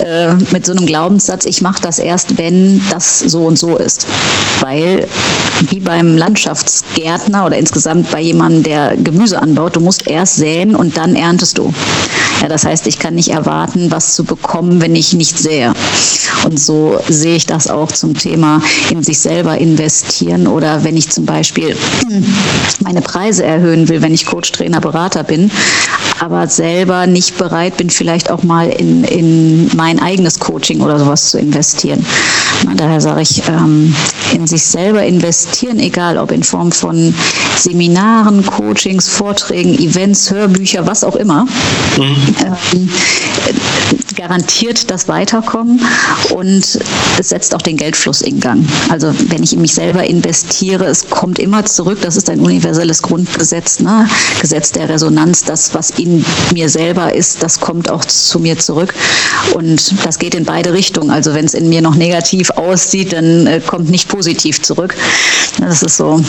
äh, 0.04 0.34
mit 0.52 0.66
so 0.66 0.74
einem 0.74 0.86
Glaubenssatz, 0.86 1.46
ich 1.46 1.62
mache 1.62 1.82
das 1.82 2.00
erst, 2.00 2.38
wenn 2.38 2.82
das 2.90 3.20
so 3.20 3.46
und 3.46 3.58
so 3.58 3.78
ist. 3.78 4.08
Weil 4.62 5.08
wie 5.70 5.80
beim 5.80 6.18
Landschaftsgärtner 6.18 7.03
oder 7.46 7.58
insgesamt 7.58 8.10
bei 8.12 8.22
jemandem, 8.22 8.64
der 8.64 8.98
Gemüse 8.98 9.42
anbaut, 9.42 9.76
du 9.76 9.80
musst 9.82 10.08
erst 10.08 10.38
säen 10.38 10.76
und 10.76 10.98
dann 10.98 11.16
erntest 11.16 11.58
du. 11.58 11.74
Ja, 12.42 12.48
das 12.48 12.66
heißt, 12.66 12.88
ich 12.88 13.00
kann 13.00 13.16
nicht 13.16 13.30
erwarten, 13.30 13.92
was 13.92 14.16
zu 14.16 14.24
bekommen, 14.24 14.82
wenn 14.82 14.96
ich 14.96 15.14
nicht 15.14 15.38
sähe. 15.38 15.74
Und 16.46 16.60
so 16.60 17.00
sehe 17.08 17.36
ich 17.36 17.46
das 17.46 17.68
auch 17.68 17.92
zum 17.92 18.18
Thema 18.18 18.62
in 18.90 19.04
sich 19.04 19.20
selber 19.20 19.58
investieren 19.58 20.48
oder 20.48 20.84
wenn 20.84 20.98
ich 20.98 21.10
zum 21.10 21.26
Beispiel 21.26 21.76
meine 22.84 23.02
Preise 23.02 23.44
erhöhen 23.44 23.88
will, 23.88 24.02
wenn 24.02 24.14
ich 24.14 24.26
Coach, 24.26 24.52
Trainer, 24.52 24.82
Berater 24.82 25.24
bin, 25.24 25.52
aber 26.20 26.48
selber 26.48 27.08
nicht 27.08 27.38
bereit 27.38 27.78
bin, 27.78 27.90
vielleicht 27.90 28.30
auch 28.30 28.44
mal 28.44 28.70
in, 28.70 29.04
in 29.04 29.70
mein 29.76 30.00
eigenes 30.00 30.40
Coaching 30.40 30.82
oder 30.82 31.00
sowas 31.00 31.32
zu 31.32 31.40
investieren. 31.40 32.06
Daher 32.76 33.02
sage 33.02 33.22
ich, 33.22 33.44
ähm, 33.48 33.96
in 34.34 34.48
sich 34.48 34.64
selber 34.64 35.04
investieren, 35.04 35.80
egal 35.80 36.18
ob 36.18 36.32
in 36.32 36.44
Form 36.44 36.72
von 36.72 36.93
Seminaren, 37.56 38.46
Coachings, 38.46 39.10
Vorträgen, 39.10 39.78
Events, 39.80 40.32
Hörbücher, 40.32 40.86
was 40.86 41.04
auch 41.04 41.16
immer, 41.16 41.46
mhm. 41.98 42.36
ähm, 42.74 42.90
garantiert 44.16 44.90
das 44.92 45.08
Weiterkommen 45.08 45.82
und 46.32 46.80
es 47.20 47.30
setzt 47.30 47.56
auch 47.56 47.62
den 47.62 47.78
Geldfluss 47.78 48.22
in 48.22 48.40
Gang. 48.40 48.68
Also 48.90 49.14
wenn 49.30 49.44
ich 49.44 49.54
in 49.54 49.62
mich 49.62 49.74
selber 49.74 50.04
investiere, 50.04 50.86
es 50.86 51.10
kommt 51.10 51.40
immer 51.40 51.66
zurück, 51.66 52.00
das 52.02 52.16
ist 52.16 52.30
ein 52.30 52.40
universelles 52.40 53.02
Grundgesetz, 53.02 53.80
ne? 53.80 54.08
Gesetz 54.42 54.72
der 54.72 54.90
Resonanz, 54.90 55.44
das, 55.44 55.74
was 55.74 55.92
in 55.92 56.26
mir 56.54 56.70
selber 56.70 57.14
ist, 57.14 57.44
das 57.44 57.60
kommt 57.60 57.90
auch 57.90 58.06
zu 58.06 58.40
mir 58.40 58.58
zurück 58.58 58.94
und 59.54 60.06
das 60.06 60.20
geht 60.20 60.36
in 60.36 60.46
beide 60.46 60.74
Richtungen. 60.74 61.10
Also 61.10 61.34
wenn 61.34 61.46
es 61.46 61.54
in 61.54 61.70
mir 61.70 61.82
noch 61.82 61.96
negativ 61.96 62.50
aussieht, 62.52 63.14
dann 63.14 63.48
äh, 63.48 63.62
kommt 63.66 63.90
nicht 63.90 64.10
positiv 64.10 64.62
zurück. 64.62 64.96
Das 65.60 65.84
ist 65.84 65.98
so, 65.98 66.22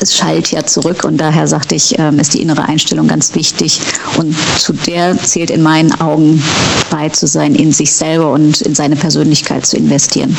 es 0.00 0.16
schallt 0.16 0.50
ja 0.50 0.64
zurück 0.64 1.04
und 1.04 1.18
daher 1.18 1.48
sagte 1.48 1.74
ich, 1.74 1.98
ähm, 1.98 2.18
ist 2.18 2.34
die 2.34 2.42
innere 2.42 2.64
Einstellung 2.64 3.08
ganz 3.08 3.34
wichtig 3.34 3.80
und 4.16 4.34
zu 4.58 4.72
der 4.72 5.16
zählt 5.22 5.50
in 5.50 5.62
meinen 5.62 5.92
Augen 6.00 6.42
bei 6.90 7.03
zu 7.12 7.26
sein, 7.26 7.54
in 7.54 7.72
sich 7.72 7.92
selber 7.92 8.30
und 8.30 8.60
in 8.62 8.74
seine 8.74 8.96
Persönlichkeit 8.96 9.66
zu 9.66 9.76
investieren. 9.76 10.36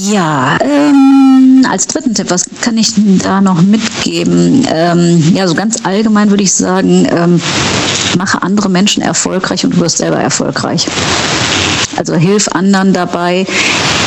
Ja, 0.00 0.58
ähm, 0.60 1.64
als 1.70 1.86
dritten 1.86 2.14
Tipp, 2.14 2.30
was 2.30 2.46
kann 2.60 2.76
ich 2.76 2.92
da 3.22 3.40
noch 3.40 3.62
mitgeben? 3.62 4.66
Ähm, 4.70 5.34
ja, 5.34 5.46
so 5.46 5.54
ganz 5.54 5.84
allgemein 5.84 6.30
würde 6.30 6.42
ich 6.42 6.52
sagen, 6.52 7.06
ähm, 7.10 7.40
mache 8.16 8.42
andere 8.42 8.68
Menschen 8.68 9.02
erfolgreich 9.02 9.64
und 9.64 9.76
du 9.76 9.80
wirst 9.80 9.98
selber 9.98 10.18
erfolgreich. 10.18 10.86
Also 11.96 12.14
hilf 12.14 12.48
anderen 12.48 12.92
dabei, 12.92 13.46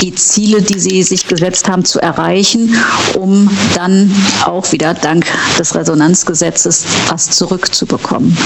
die 0.01 0.15
Ziele, 0.15 0.61
die 0.61 0.79
sie 0.79 1.03
sich 1.03 1.27
gesetzt 1.27 1.67
haben, 1.67 1.83
zu 1.85 1.99
erreichen, 1.99 2.75
um 3.15 3.49
dann 3.75 4.13
auch 4.45 4.71
wieder 4.71 4.93
dank 4.93 5.25
des 5.57 5.75
Resonanzgesetzes 5.75 6.85
was 7.09 7.29
zurückzubekommen. 7.31 8.37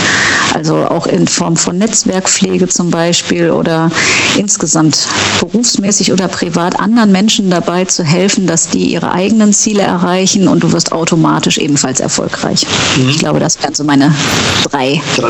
Also 0.54 0.76
auch 0.86 1.06
in 1.06 1.28
Form 1.28 1.58
von 1.58 1.78
Netzwerkpflege 1.78 2.68
zum 2.68 2.90
Beispiel 2.90 3.52
oder 3.52 3.92
insgesamt 4.38 5.08
berufsmäßig 5.40 6.12
oder 6.12 6.28
privat 6.28 6.80
anderen 6.80 7.12
Menschen 7.12 7.50
dabei 7.50 7.86
zu 7.86 8.04
helfen, 8.04 8.48
dass 8.48 8.70
die 8.70 8.92
ihre 8.92 9.12
eigenen 9.12 9.54
Ziele 9.54 9.84
erreichen 9.84 10.48
und 10.48 10.64
du 10.64 10.72
wirst 10.72 10.92
automatisch 10.92 11.58
ebenfalls 11.58 12.00
erfolgreich. 12.00 12.66
Mhm. 12.98 13.10
Ich 13.10 13.20
glaube, 13.20 13.40
das 13.40 13.62
wären 13.62 13.76
so 13.76 13.84
meine 13.84 14.14
drei, 14.70 15.02
drei. 15.16 15.30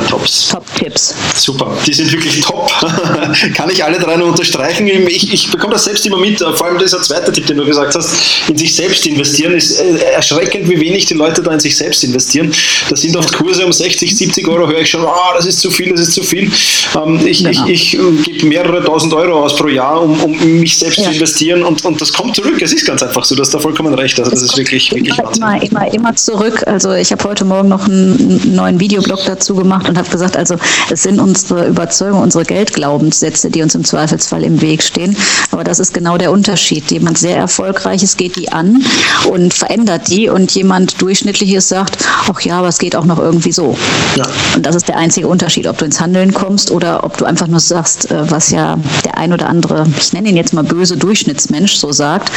Top-Tipps. 0.50 1.16
Super, 1.36 1.76
die 1.86 1.94
sind 1.94 2.12
wirklich 2.12 2.42
top. 2.42 2.72
Kann 3.56 3.70
ich 3.70 3.84
alle 3.84 4.00
drei 4.04 4.18
nur 4.18 4.28
unterstreichen. 4.28 4.88
Ich, 4.88 5.34
ich 5.34 5.52
bekomme 5.52 5.74
das 5.74 5.86
selbst 5.86 6.06
immer 6.06 6.18
mit, 6.18 6.40
vor 6.40 6.66
allem 6.66 6.78
dieser 6.78 7.02
zweite 7.02 7.32
Tipp, 7.32 7.48
den 7.48 7.58
du 7.58 7.66
gesagt 7.66 7.96
hast, 7.96 8.16
in 8.48 8.58
sich 8.58 8.76
selbst 8.76 9.06
investieren, 9.08 9.54
ist 9.54 9.80
äh, 9.80 9.98
erschreckend, 10.14 10.70
wie 10.70 10.80
wenig 10.80 11.06
die 11.06 11.14
Leute 11.14 11.42
da 11.42 11.52
in 11.52 11.60
sich 11.60 11.76
selbst 11.76 12.04
investieren. 12.04 12.54
Da 12.90 12.96
sind 12.96 13.16
oft 13.16 13.34
Kurse 13.34 13.66
um 13.66 13.72
60, 13.72 14.16
70 14.16 14.48
Euro, 14.48 14.68
höre 14.68 14.82
ich 14.82 14.90
schon, 14.90 15.04
oh, 15.04 15.34
das 15.36 15.46
ist 15.46 15.60
zu 15.60 15.72
viel, 15.72 15.92
das 15.92 16.02
ist 16.02 16.14
zu 16.14 16.24
viel. 16.24 16.52
Ähm, 16.96 17.20
ich, 17.26 17.44
genau. 17.44 17.66
ich, 17.68 17.94
ich 17.94 18.26
gebe 18.26 18.46
mehrere 18.48 18.84
tausend 18.84 19.14
Euro 19.14 19.44
aus 19.44 19.56
pro 19.56 19.68
Jahr, 19.68 20.02
um, 20.02 20.22
um 20.22 20.60
mich 20.60 20.78
selbst 20.78 21.00
ja. 21.00 21.06
zu 21.06 21.12
investieren 21.12 21.64
und, 21.64 21.84
und 21.86 22.02
das 22.02 22.12
kommt 22.12 22.36
zurück. 22.36 22.62
Es 22.62 22.74
ist 22.74 22.86
ganz 22.86 23.02
einfach 23.04 23.24
so, 23.24 23.36
du 23.36 23.42
hast 23.42 23.54
da 23.54 23.60
vollkommen 23.60 23.94
recht. 23.94 24.20
Also 24.20 24.32
das, 24.32 24.42
das 24.42 24.50
ist 24.52 24.58
wirklich, 24.58 24.92
wirklich 24.92 25.18
immer, 25.18 25.28
Wahnsinn. 25.28 25.44
Immer, 25.44 25.64
immer, 25.64 25.94
immer 25.94 26.16
zurück. 26.16 26.64
Also 26.66 26.94
ich 26.94 27.12
habe 27.12 27.24
heute 27.24 27.46
Morgen 27.46 27.70
noch 27.70 27.86
einen 27.86 28.56
neuen 28.56 28.80
Videoblog 28.80 29.26
dazu 29.26 29.56
gemacht 29.56 29.88
und 29.88 29.98
habe 29.98 30.10
gesagt, 30.10 30.38
also 30.38 30.56
es 30.90 31.04
sind 31.04 31.20
unsere 31.20 31.68
Überzeugungen, 31.68 32.24
unsere 32.24 32.44
Geldglaubenssätze, 32.44 33.50
die 33.50 33.62
uns 33.62 33.76
im 33.76 33.84
Zweifelsfall 33.94 34.44
im 34.44 34.60
Weg 34.62 34.82
stehen. 34.82 35.16
Aber 35.52 35.64
das 35.64 35.80
ist 35.80 35.94
genau 35.94 36.18
der 36.18 36.32
Unterschied. 36.32 36.90
Jemand 36.90 37.20
sehr 37.20 37.38
Erfolgreiches 37.38 38.18
geht 38.18 38.36
die 38.38 38.52
an 38.52 38.84
und 39.30 39.54
verändert 39.54 40.08
die 40.08 40.30
und 40.30 40.52
jemand 40.52 41.00
Durchschnittliches 41.00 41.70
sagt, 41.70 42.04
ach 42.28 42.42
ja, 42.42 42.58
aber 42.58 42.70
es 42.70 42.80
geht 42.80 42.96
auch 42.96 43.06
noch 43.06 43.20
irgendwie 43.20 43.52
so. 43.52 43.78
Ja. 44.16 44.26
Und 44.56 44.66
das 44.66 44.76
ist 44.76 44.88
der 44.88 44.98
einzige 44.98 45.28
Unterschied, 45.28 45.68
ob 45.68 45.78
du 45.78 45.86
ins 45.86 46.02
Handeln 46.02 46.34
kommst 46.34 46.72
oder 46.72 47.04
ob 47.04 47.18
du 47.18 47.26
einfach 47.26 47.46
nur 47.46 47.60
sagst, 47.60 48.10
äh, 48.10 48.32
was 48.32 48.50
ja 48.50 48.80
der 49.06 49.18
ein 49.20 49.32
oder 49.32 49.48
andere, 49.48 49.86
ich 50.00 50.12
nenne 50.12 50.30
ihn 50.30 50.38
jetzt 50.38 50.54
mal 50.54 50.64
böse 50.64 50.98
Durchschnittsmensch, 50.98 51.76
so 51.76 51.92
sagt, 51.92 52.32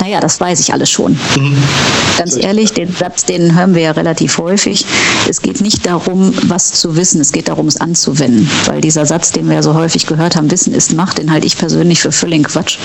naja, 0.00 0.20
das 0.20 0.38
weiß 0.38 0.60
ich 0.60 0.74
alles 0.74 0.90
schon. 0.90 1.12
Mhm. 1.12 1.56
Ganz 2.18 2.36
ehrlich, 2.36 2.74
den 2.74 2.94
Satz, 2.94 3.24
den 3.24 3.56
hören 3.56 3.74
wir 3.74 3.82
ja 3.82 3.92
relativ 3.92 4.36
häufig. 4.36 4.84
Es 5.30 5.40
geht 5.40 5.62
nicht 5.62 5.86
darum, 5.86 6.34
was 6.48 6.72
zu 6.72 6.96
wissen, 6.96 7.22
es 7.22 7.32
geht 7.32 7.48
darum, 7.48 7.68
es 7.68 7.80
anzuwenden. 7.80 8.50
Weil 8.66 8.82
dieser 8.82 9.06
Satz, 9.06 9.32
den 9.32 9.48
wir 9.48 9.54
ja 9.54 9.62
so 9.62 9.72
häufig 9.72 10.06
gehört 10.06 10.36
haben, 10.36 10.50
Wissen 10.50 10.73
ist 10.74 10.94
Macht, 10.94 11.18
den 11.18 11.30
halte 11.30 11.46
ich 11.46 11.56
persönlich 11.56 12.00
für 12.00 12.12
völlig 12.12 12.44
Quatsch. 12.44 12.78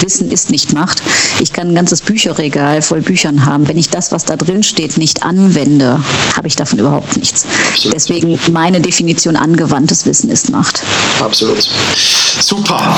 Wissen 0.00 0.30
ist 0.30 0.50
nicht 0.50 0.72
Macht. 0.72 1.02
Ich 1.40 1.52
kann 1.52 1.68
ein 1.68 1.74
ganzes 1.74 2.00
Bücherregal 2.00 2.82
voll 2.82 3.00
Büchern 3.00 3.44
haben. 3.44 3.68
Wenn 3.68 3.78
ich 3.78 3.88
das, 3.90 4.12
was 4.12 4.24
da 4.24 4.36
drin 4.36 4.62
steht, 4.62 4.96
nicht 4.96 5.22
anwende, 5.22 6.02
habe 6.36 6.48
ich 6.48 6.56
davon 6.56 6.78
überhaupt 6.78 7.16
nichts. 7.16 7.44
Absolut. 7.70 7.94
Deswegen 7.94 8.38
meine 8.52 8.80
Definition 8.80 9.36
angewandtes 9.36 10.06
Wissen 10.06 10.30
ist 10.30 10.50
Macht. 10.50 10.82
Absolut. 11.20 11.68
Super. 12.40 12.96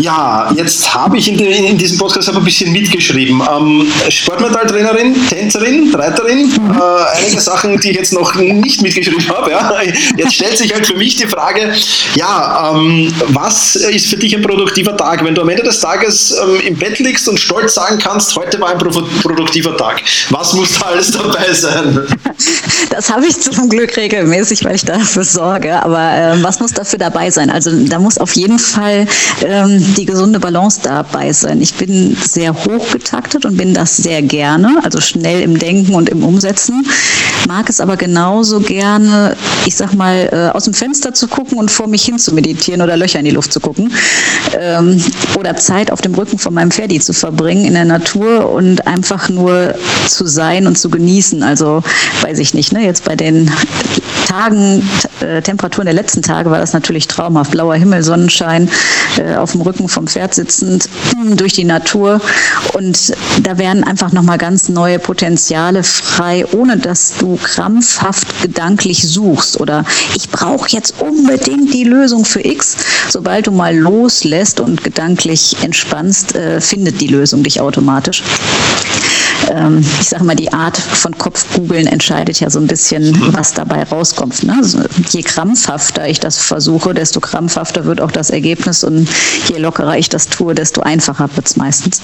Ja, 0.00 0.52
jetzt 0.56 0.92
habe 0.92 1.18
ich 1.18 1.28
in, 1.28 1.38
in, 1.38 1.64
in, 1.64 1.78
diesem 1.78 1.98
Podcast 1.98 2.28
aber 2.28 2.38
ein 2.38 2.44
bisschen 2.44 2.72
mitgeschrieben. 2.72 3.40
Ähm, 3.40 3.86
Sportmetalltrainerin, 4.08 5.14
Tänzerin, 5.28 5.94
Reiterin, 5.94 6.48
mhm. 6.48 6.80
äh, 6.80 7.18
einige 7.18 7.40
Sachen, 7.40 7.78
die 7.80 7.90
ich 7.90 7.96
jetzt 7.96 8.12
noch 8.12 8.34
nicht 8.34 8.82
mitgeschrieben 8.82 9.28
habe. 9.28 9.52
Ja. 9.52 9.72
Jetzt 10.16 10.34
stellt 10.34 10.58
sich 10.58 10.72
halt 10.74 10.86
für 10.86 10.96
mich 10.96 11.16
die 11.16 11.26
Frage, 11.26 11.72
ja, 12.16 12.72
ähm, 12.74 13.12
was 13.28 13.43
ist 13.46 14.06
für 14.06 14.16
dich 14.16 14.34
ein 14.36 14.42
produktiver 14.42 14.96
Tag? 14.96 15.24
Wenn 15.24 15.34
du 15.34 15.42
am 15.42 15.48
Ende 15.48 15.62
des 15.62 15.80
Tages 15.80 16.34
ähm, 16.42 16.60
im 16.66 16.76
Bett 16.76 16.98
liegst 16.98 17.28
und 17.28 17.38
stolz 17.38 17.74
sagen 17.74 17.98
kannst, 17.98 18.34
heute 18.36 18.60
war 18.60 18.70
ein 18.70 18.78
produktiver 18.78 19.76
Tag, 19.76 20.02
was 20.30 20.52
muss 20.52 20.78
da 20.78 20.86
alles 20.86 21.10
dabei 21.10 21.52
sein? 21.52 22.06
Das 22.90 23.10
habe 23.10 23.26
ich 23.26 23.40
zum 23.40 23.68
Glück 23.68 23.96
regelmäßig, 23.96 24.64
weil 24.64 24.76
ich 24.76 24.84
dafür 24.84 25.24
sorge. 25.24 25.82
Aber 25.82 25.98
äh, 25.98 26.42
was 26.42 26.60
muss 26.60 26.72
dafür 26.72 26.98
dabei 26.98 27.30
sein? 27.30 27.50
Also 27.50 27.70
da 27.86 27.98
muss 27.98 28.18
auf 28.18 28.34
jeden 28.36 28.58
Fall 28.58 29.06
ähm, 29.42 29.94
die 29.96 30.04
gesunde 30.04 30.38
Balance 30.38 30.80
dabei 30.82 31.32
sein. 31.32 31.60
Ich 31.60 31.74
bin 31.74 32.16
sehr 32.22 32.54
hochgetaktet 32.54 33.46
und 33.46 33.56
bin 33.56 33.74
das 33.74 33.96
sehr 33.96 34.22
gerne, 34.22 34.78
also 34.82 35.00
schnell 35.00 35.40
im 35.40 35.58
Denken 35.58 35.94
und 35.94 36.08
im 36.08 36.22
Umsetzen. 36.24 36.86
Mag 37.46 37.68
es 37.68 37.80
aber 37.80 37.96
genauso 37.96 38.60
gerne, 38.60 39.36
ich 39.66 39.76
sag 39.76 39.94
mal, 39.94 40.28
äh, 40.32 40.56
aus 40.56 40.64
dem 40.64 40.74
Fenster 40.74 41.12
zu 41.12 41.28
gucken 41.28 41.58
und 41.58 41.70
vor 41.70 41.86
mich 41.88 42.04
hin 42.04 42.18
zu 42.18 42.34
meditieren 42.34 42.80
oder 42.80 42.96
Löcher 42.96 43.18
in 43.18 43.26
die 43.26 43.30
Luft 43.30 43.52
zu 43.52 43.60
gucken. 43.60 43.92
Ähm, 44.58 45.02
oder 45.38 45.56
Zeit 45.56 45.90
auf 45.90 46.00
dem 46.00 46.14
Rücken 46.14 46.38
von 46.38 46.54
meinem 46.54 46.70
Pferdi 46.70 47.00
zu 47.00 47.12
verbringen 47.12 47.64
in 47.64 47.74
der 47.74 47.84
Natur 47.84 48.50
und 48.50 48.86
einfach 48.86 49.28
nur 49.28 49.74
zu 50.08 50.26
sein 50.26 50.66
und 50.66 50.78
zu 50.78 50.88
genießen. 50.88 51.42
Also 51.42 51.82
weiß 52.22 52.38
ich 52.38 52.54
nicht, 52.54 52.72
ne? 52.72 52.84
jetzt 52.84 53.04
bei 53.04 53.16
den 53.16 53.50
Tagen, 54.26 54.82
äh, 55.20 55.42
Temperaturen 55.42 55.84
der 55.84 55.94
letzten 55.94 56.22
Tage 56.22 56.50
war 56.50 56.58
das 56.58 56.72
natürlich 56.72 57.08
traumhaft. 57.08 57.50
Blauer 57.50 57.74
Himmel, 57.76 58.02
Sonnenschein, 58.02 58.68
äh, 59.16 59.36
auf 59.36 59.52
dem 59.52 59.60
Rücken 59.60 59.88
vom 59.88 60.06
Pferd 60.06 60.34
sitzend, 60.34 60.88
hm, 61.12 61.36
durch 61.36 61.52
die 61.52 61.64
Natur. 61.64 62.20
Und 62.72 63.12
da 63.42 63.58
werden 63.58 63.84
einfach 63.84 64.12
nochmal 64.12 64.38
ganz 64.38 64.68
neue 64.68 64.98
Potenziale 64.98 65.82
frei, 65.82 66.46
ohne 66.52 66.78
dass 66.78 67.14
du 67.18 67.38
krampfhaft 67.44 68.42
gedanklich 68.42 69.06
suchst 69.06 69.60
oder 69.60 69.84
ich 70.16 70.28
brauche 70.30 70.68
jetzt 70.70 71.00
unbedingt 71.00 71.72
die 71.72 71.84
Lösung 71.84 72.24
für 72.24 72.44
X. 72.44 72.76
Sobald 73.08 73.46
du 73.46 73.52
mal 73.52 73.76
loslässt 73.76 74.60
und 74.60 74.82
gedanklich 74.82 75.56
entspannst, 75.62 76.34
äh, 76.34 76.60
findet 76.60 77.00
die 77.00 77.06
Lösung 77.06 77.42
dich 77.42 77.60
automatisch. 77.60 78.22
Ähm, 79.50 79.84
ich 80.00 80.08
sage 80.08 80.24
mal, 80.24 80.36
die 80.36 80.52
Art 80.52 80.76
von 80.76 81.16
Kopfgoogeln 81.16 81.86
entscheidet 81.86 82.40
ja 82.40 82.50
so 82.50 82.58
ein 82.58 82.66
bisschen, 82.66 83.34
was 83.34 83.52
dabei 83.52 83.82
rauskommt. 83.82 84.42
Ne? 84.44 84.54
Also 84.56 84.80
je 85.10 85.22
krampfhafter 85.22 86.08
ich 86.08 86.20
das 86.20 86.38
versuche, 86.38 86.94
desto 86.94 87.20
krampfhafter 87.20 87.84
wird 87.84 88.00
auch 88.00 88.10
das 88.10 88.30
Ergebnis 88.30 88.84
und 88.84 89.08
je 89.48 89.58
lockerer 89.58 89.96
ich 89.98 90.08
das 90.08 90.28
tue, 90.28 90.54
desto 90.54 90.82
einfacher 90.82 91.28
wird 91.34 91.46
es 91.46 91.56
meistens. 91.56 92.00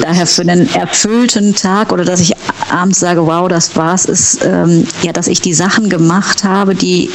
Daher 0.00 0.26
für 0.26 0.42
einen 0.42 0.72
erfüllten 0.74 1.54
Tag 1.54 1.92
oder 1.92 2.04
dass 2.04 2.20
ich 2.20 2.34
abends 2.70 3.00
sage, 3.00 3.26
wow, 3.26 3.48
das 3.48 3.76
war's, 3.76 4.04
ist 4.04 4.40
ähm, 4.44 4.86
ja, 5.02 5.12
dass 5.12 5.28
ich 5.28 5.40
die 5.40 5.54
Sachen 5.54 5.88
gemacht 5.88 6.44
habe, 6.44 6.74
die 6.74 7.10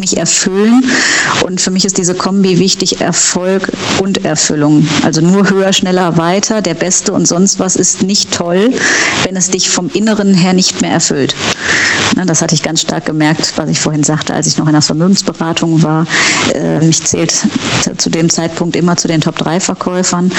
mich 0.00 0.16
erfüllen. 0.16 0.84
Und 1.44 1.60
für 1.60 1.70
mich 1.70 1.84
ist 1.84 1.98
diese 1.98 2.14
Kombi 2.14 2.58
wichtig, 2.58 3.00
Erfolg 3.00 3.70
und 4.00 4.24
Erfüllung. 4.24 4.86
Also 5.04 5.20
nur 5.20 5.50
höher, 5.50 5.72
schneller, 5.72 6.16
weiter, 6.16 6.62
der 6.62 6.74
Beste 6.74 7.12
und 7.12 7.26
sonst 7.26 7.58
was 7.58 7.76
ist 7.76 8.02
nicht 8.02 8.32
toll, 8.32 8.70
wenn 9.24 9.36
es 9.36 9.50
dich 9.50 9.70
vom 9.70 9.90
Inneren 9.92 10.34
her 10.34 10.52
nicht 10.52 10.80
mehr 10.80 10.92
erfüllt. 10.92 11.34
Das 12.26 12.42
hatte 12.42 12.54
ich 12.54 12.62
ganz 12.62 12.82
stark 12.82 13.06
gemerkt, 13.06 13.52
was 13.56 13.68
ich 13.68 13.80
vorhin 13.80 14.02
sagte, 14.02 14.34
als 14.34 14.46
ich 14.46 14.58
noch 14.58 14.66
in 14.66 14.72
der 14.72 14.82
Vermögensberatung 14.82 15.82
war. 15.82 16.06
Äh, 16.54 16.84
mich 16.84 17.02
zählt 17.02 17.32
zu 17.96 18.10
dem 18.10 18.28
Zeitpunkt 18.28 18.76
immer 18.76 18.96
zu 18.96 19.08
den 19.08 19.20
Top-3-Verkäufern. 19.20 20.30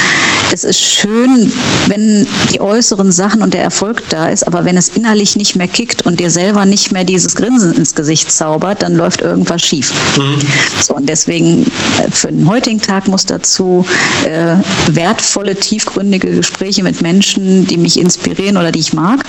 Es 0.52 0.64
ist 0.64 0.82
schön, 0.82 1.52
wenn 1.88 2.28
die 2.54 2.62
äußeren 2.62 3.12
Sachen 3.12 3.42
und 3.42 3.54
der 3.54 3.64
Erfolg 3.64 4.04
da 4.10 4.30
ist, 4.30 4.46
aber 4.46 4.66
wenn 4.66 4.78
es 4.78 4.90
innerlich 4.90 5.36
nicht 5.36 5.56
mehr 5.56 5.68
kickt 5.68 6.06
und 6.06 6.20
dir 6.20 6.30
selber 6.30 6.66
nicht 6.66 6.92
mehr 6.92 7.04
dieses 7.04 7.36
Grinsen 7.36 7.74
ins 7.74 7.96
Gesicht 7.96 8.32
zaubert, 8.32 8.84
dann 8.84 8.96
läuft 8.96 9.22
irgendwas 9.22 9.62
schief. 9.62 9.92
Mhm. 10.18 10.40
So, 10.82 10.96
und 10.96 11.10
deswegen 11.10 11.64
äh, 11.64 12.12
für 12.12 12.28
den 12.28 12.48
heutigen 12.48 12.82
Tag 12.82 13.08
muss 13.08 13.26
dazu 13.26 13.86
äh, 14.26 14.56
wertvolle, 14.88 15.56
tiefgründige 15.56 16.30
Gespräche 16.32 16.84
mit 16.84 17.02
Menschen, 17.02 17.66
die 17.66 17.78
mich 17.78 18.00
inspirieren 18.00 18.33
oder 18.58 18.72
die 18.72 18.80
ich 18.80 18.94
mag, 18.94 19.24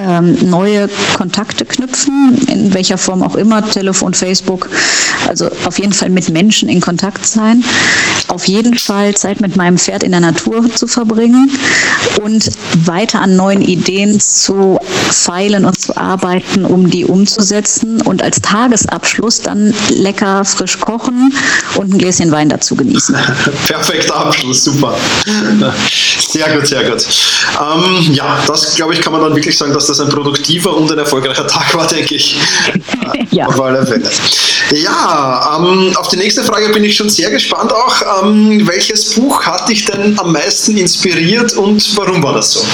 ähm, 0.00 0.36
neue 0.48 0.88
Kontakte 1.14 1.64
knüpfen, 1.64 2.38
in 2.48 2.74
welcher 2.74 2.98
Form 2.98 3.22
auch 3.22 3.36
immer, 3.36 3.68
Telefon, 3.68 4.14
Facebook, 4.14 4.68
also 5.28 5.48
auf 5.64 5.78
jeden 5.78 5.92
Fall 5.92 6.10
mit 6.10 6.28
Menschen 6.30 6.68
in 6.68 6.80
Kontakt 6.80 7.26
sein, 7.26 7.64
auf 8.32 8.48
jeden 8.48 8.78
Fall 8.78 9.14
Zeit 9.14 9.40
mit 9.40 9.56
meinem 9.56 9.76
Pferd 9.76 10.02
in 10.02 10.10
der 10.10 10.20
Natur 10.20 10.64
zu 10.74 10.86
verbringen 10.86 11.50
und 12.22 12.48
weiter 12.86 13.20
an 13.20 13.36
neuen 13.36 13.60
Ideen 13.60 14.18
zu 14.18 14.78
feilen 15.10 15.66
und 15.66 15.78
zu 15.78 15.96
arbeiten, 15.96 16.64
um 16.64 16.88
die 16.88 17.04
umzusetzen 17.04 18.00
und 18.00 18.22
als 18.22 18.40
Tagesabschluss 18.40 19.42
dann 19.42 19.74
lecker 19.90 20.44
frisch 20.46 20.80
kochen 20.80 21.34
und 21.74 21.92
ein 21.92 21.98
Gläschen 21.98 22.32
Wein 22.32 22.48
dazu 22.48 22.74
genießen. 22.74 23.14
Perfekter 23.66 24.16
Abschluss, 24.16 24.64
super. 24.64 24.96
Sehr 26.30 26.56
gut, 26.56 26.66
sehr 26.66 26.84
gut. 26.84 27.06
Ähm, 27.60 28.14
ja, 28.14 28.38
das 28.46 28.74
glaube 28.74 28.94
ich, 28.94 29.02
kann 29.02 29.12
man 29.12 29.20
dann 29.20 29.34
wirklich 29.34 29.56
sagen, 29.58 29.74
dass 29.74 29.86
das 29.86 30.00
ein 30.00 30.08
produktiver 30.08 30.74
und 30.74 30.90
ein 30.90 30.98
erfolgreicher 30.98 31.46
Tag 31.46 31.74
war, 31.74 31.86
denke 31.86 32.14
ich. 32.14 32.38
ja. 33.30 33.46
Auf 33.46 33.60
alle 33.60 33.86
Fälle. 33.86 34.08
Ja, 34.70 35.58
ähm, 35.58 35.94
auf 35.96 36.08
die 36.08 36.16
nächste 36.16 36.42
Frage 36.42 36.70
bin 36.70 36.84
ich 36.84 36.96
schon 36.96 37.10
sehr 37.10 37.30
gespannt 37.30 37.72
auch. 37.72 38.21
Ähm, 38.22 38.66
welches 38.66 39.14
Buch 39.14 39.42
hat 39.44 39.68
dich 39.68 39.84
denn 39.84 40.18
am 40.18 40.32
meisten 40.32 40.76
inspiriert 40.76 41.52
und 41.54 41.96
warum 41.96 42.22
war 42.22 42.34
das 42.34 42.52
so? 42.52 42.64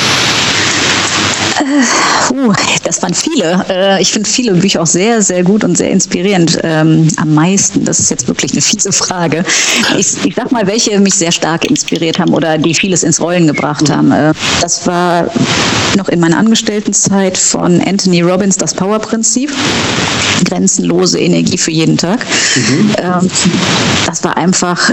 Uh, 2.31 2.53
das 2.85 3.03
waren 3.03 3.15
viele. 3.15 3.65
Äh, 3.69 4.03
ich 4.03 4.12
finde 4.12 4.29
viele 4.29 4.53
Bücher 4.55 4.83
auch 4.83 4.87
sehr, 4.87 5.23
sehr 5.23 5.43
gut 5.43 5.65
und 5.65 5.77
sehr 5.77 5.91
inspirierend. 5.91 6.59
Ähm, 6.62 7.09
am 7.17 7.35
meisten, 7.35 7.85
das 7.85 8.00
ist 8.00 8.11
jetzt 8.11 8.29
wirklich 8.29 8.53
eine 8.53 8.61
fiese 8.61 8.93
Frage. 8.93 9.45
Ich, 9.99 10.25
ich 10.25 10.35
sag 10.35 10.53
mal, 10.53 10.67
welche 10.67 10.99
mich 11.00 11.15
sehr 11.15 11.33
stark 11.33 11.65
inspiriert 11.65 12.19
haben 12.19 12.33
oder 12.35 12.59
die 12.59 12.75
vieles 12.75 13.03
ins 13.03 13.21
Rollen 13.21 13.47
gebracht 13.47 13.91
haben. 13.91 14.12
Äh, 14.12 14.33
das 14.61 14.87
war 14.87 15.31
noch 15.97 16.09
in 16.09 16.21
meiner 16.21 16.38
Angestelltenzeit 16.38 17.37
von 17.37 17.81
Anthony 17.81 18.23
Robbins 18.23 18.57
das 18.57 18.75
Power-Prinzip. 18.75 19.53
Grenzenlose 20.45 21.19
Energie 21.19 21.59
für 21.59 21.73
jeden 21.73 21.97
Tag. 21.97 22.25
Mhm. 22.55 22.95
Ähm, 22.99 23.31
das 24.07 24.23
war 24.23 24.37
einfach 24.37 24.93